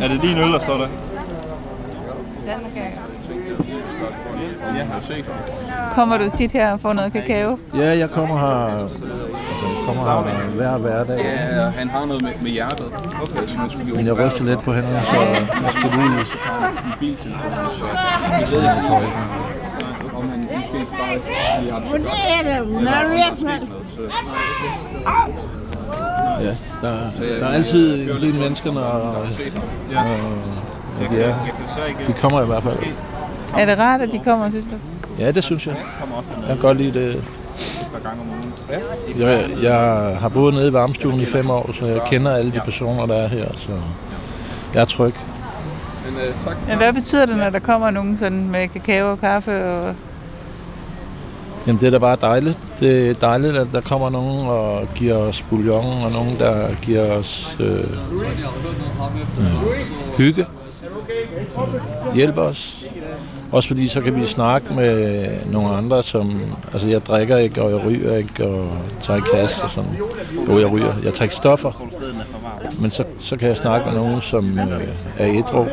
[0.02, 0.88] Er det din øl, der står der?
[0.88, 2.37] Den kan Jeg har set
[5.94, 7.58] Kommer du tit her og får noget kakao?
[7.74, 11.18] Ja, jeg kommer her, altså, jeg kommer her hver hverdag.
[11.18, 12.86] Ja, han har noget med, med hjertet.
[13.22, 15.20] Okay, så skal vi Men jeg ryster lidt på hænderne, så
[15.62, 16.26] jeg skal lige...
[16.90, 17.86] mobiltelefon, så
[18.40, 19.10] jeg ved ikke, han har noget,
[23.94, 24.00] så...
[26.40, 29.26] Ja, der, der er altid en del mennesker, når,
[29.92, 30.04] når,
[31.00, 31.34] når de er
[32.06, 32.76] De kommer i hvert fald.
[33.56, 34.74] Er det rart, at de kommer, synes du?
[35.18, 35.76] Ja, det synes jeg.
[36.40, 37.24] Jeg kan godt lide det.
[39.18, 42.60] Jeg, jeg har boet nede i varmestuen i fem år, så jeg kender alle de
[42.64, 43.70] personer, der er her, så
[44.74, 45.14] jeg er tryg.
[46.04, 46.56] Men uh, tak.
[46.68, 49.64] Men hvad betyder det, når der kommer nogen sådan med kakao og kaffe?
[49.64, 49.94] Og...
[51.66, 52.58] Jamen, det er da bare dejligt.
[52.80, 57.12] Det er dejligt, at der kommer nogen og giver os bouillon, og nogen, der giver
[57.12, 57.84] os øh, øh,
[60.16, 60.46] hygge.
[62.14, 62.84] Hjælper os.
[63.52, 66.40] Også fordi så kan vi snakke med nogle andre, som...
[66.72, 68.68] Altså, jeg drikker ikke, og jeg ryger ikke, og
[69.02, 69.90] tager ikke kasse og sådan.
[70.48, 70.92] Jo, jeg ryger.
[71.04, 71.82] Jeg tager ikke stoffer.
[72.80, 74.88] Men så, så kan jeg snakke med nogen, som øh,
[75.18, 75.66] er ædru.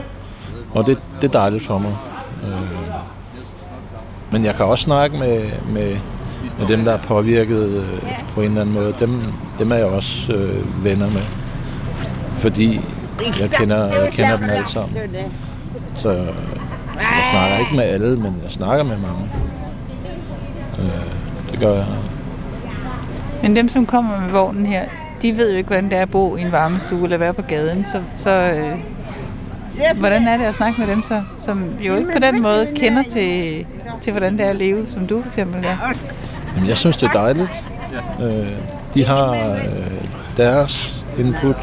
[0.73, 1.95] Og det, det er dejligt for mig.
[2.43, 2.69] Øh,
[4.31, 5.97] men jeg kan også snakke med, med,
[6.59, 7.99] med dem, der er påvirket øh,
[8.29, 8.93] på en eller anden måde.
[8.99, 9.21] Dem,
[9.59, 11.21] dem er jeg også øh, venner med.
[12.35, 12.81] Fordi
[13.39, 14.97] jeg kender, jeg kender dem alle sammen.
[15.95, 16.09] Så
[16.99, 19.29] jeg snakker ikke med alle, men jeg snakker med mange.
[20.79, 21.85] Øh, det gør jeg.
[23.41, 24.85] Men dem, som kommer med vognen her,
[25.21, 27.41] de ved jo ikke, hvordan det er at bo i en varmestue eller være på
[27.41, 27.85] gaden.
[27.85, 28.79] Så, så øh,
[29.99, 33.03] hvordan er det at snakke med dem, så, som jo ikke på den måde kender
[33.03, 33.65] til,
[34.01, 35.93] til, hvordan det er at leve, som du for eksempel gør?
[36.55, 37.49] Jamen, jeg synes, det er dejligt.
[38.21, 38.47] Øh,
[38.93, 40.01] de har øh,
[40.37, 41.55] deres input,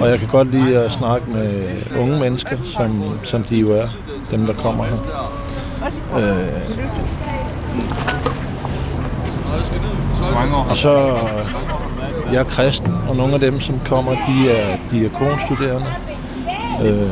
[0.00, 1.64] og jeg kan godt lide at snakke med
[1.98, 3.86] unge mennesker, som, som de jo er,
[4.30, 4.96] dem der kommer her.
[6.18, 6.76] Øh,
[10.70, 11.18] og så,
[12.32, 15.86] jeg er kristen, og nogle af dem, som kommer, de er diakonstuderende.
[16.84, 17.06] Øh,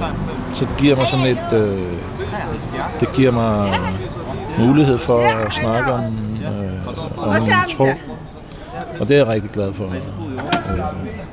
[0.54, 1.92] så det giver mig sådan et, øh,
[3.00, 3.78] det giver mig
[4.58, 7.86] mulighed for at snakke om, øh, om min tro.
[9.00, 9.84] Og det er jeg rigtig glad for.
[9.84, 11.23] Øh,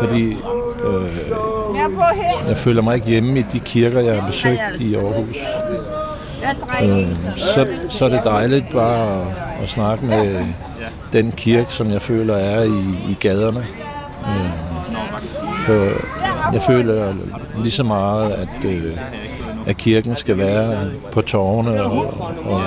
[0.00, 0.36] fordi
[0.86, 1.28] øh,
[2.48, 5.36] jeg føler mig ikke hjemme i de kirker, jeg har besøgt i Aarhus.
[6.82, 9.26] Øh, så, så er det dejligt bare at,
[9.62, 10.44] at snakke med
[11.12, 13.66] den kirke, som jeg føler er i, i gaderne.
[14.26, 14.50] Øh,
[15.66, 15.90] for
[16.52, 17.14] jeg føler
[17.62, 18.98] lige så meget, at, øh,
[19.66, 22.62] at kirken skal være på tårne og, og,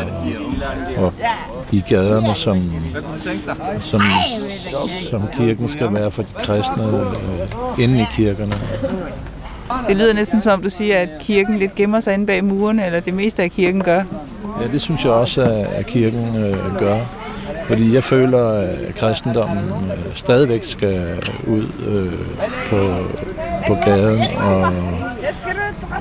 [0.97, 1.13] og
[1.71, 2.71] i gaderne, som,
[3.81, 4.01] som,
[5.09, 8.53] som kirken skal være for de kristne øh, inde i kirkerne.
[9.87, 12.85] Det lyder næsten som om du siger, at kirken lidt gemmer sig inde bag murene,
[12.85, 14.03] eller det meste af kirken gør.
[14.61, 16.97] Ja, det synes jeg også, at kirken øh, gør.
[17.67, 22.13] Fordi jeg føler, at kristendommen øh, stadigvæk skal ud øh,
[22.69, 22.95] på,
[23.67, 24.73] på gaden og,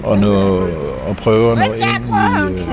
[0.05, 0.67] og, nå,
[1.09, 2.69] og prøve at nå ind i øh,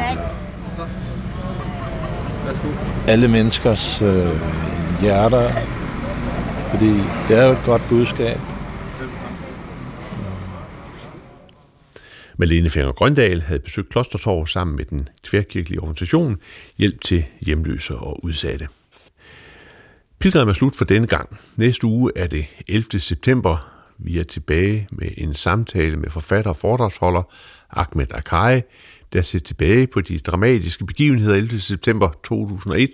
[3.07, 4.41] alle menneskers øh,
[5.01, 5.49] hjerter.
[6.71, 6.91] Fordi
[7.27, 8.37] det er jo et godt budskab.
[12.37, 16.37] Malene Fenger Grøndal havde besøgt Klostertorv sammen med den tværkirkelige organisation
[16.77, 18.67] Hjælp til hjemløse og udsatte.
[20.19, 21.39] Pilgrim er slut for denne gang.
[21.55, 22.99] Næste uge er det 11.
[22.99, 23.71] september.
[23.97, 27.23] Vi er tilbage med en samtale med forfatter og foredragsholder
[27.71, 28.61] Ahmed Akai,
[29.13, 31.59] der ser tilbage på de dramatiske begivenheder 11.
[31.59, 32.89] september 2001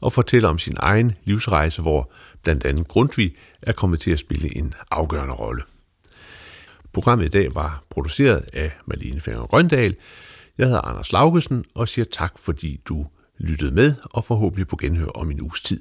[0.00, 2.12] og fortæller om sin egen livsrejse, hvor
[2.42, 5.62] blandt andet Grundtvig er kommet til at spille en afgørende rolle.
[6.92, 9.96] Programmet i dag var produceret af Malene Fenger Grøndal.
[10.58, 13.06] Jeg hedder Anders Laugesen og siger tak, fordi du
[13.38, 15.80] lyttede med, og forhåbentlig på genhør om en uges tid.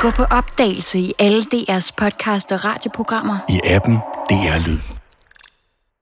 [0.00, 3.38] Gå på opdagelse i alle DR's podcast og radioprogrammer.
[3.48, 3.96] I appen
[4.30, 5.01] DR Lyd.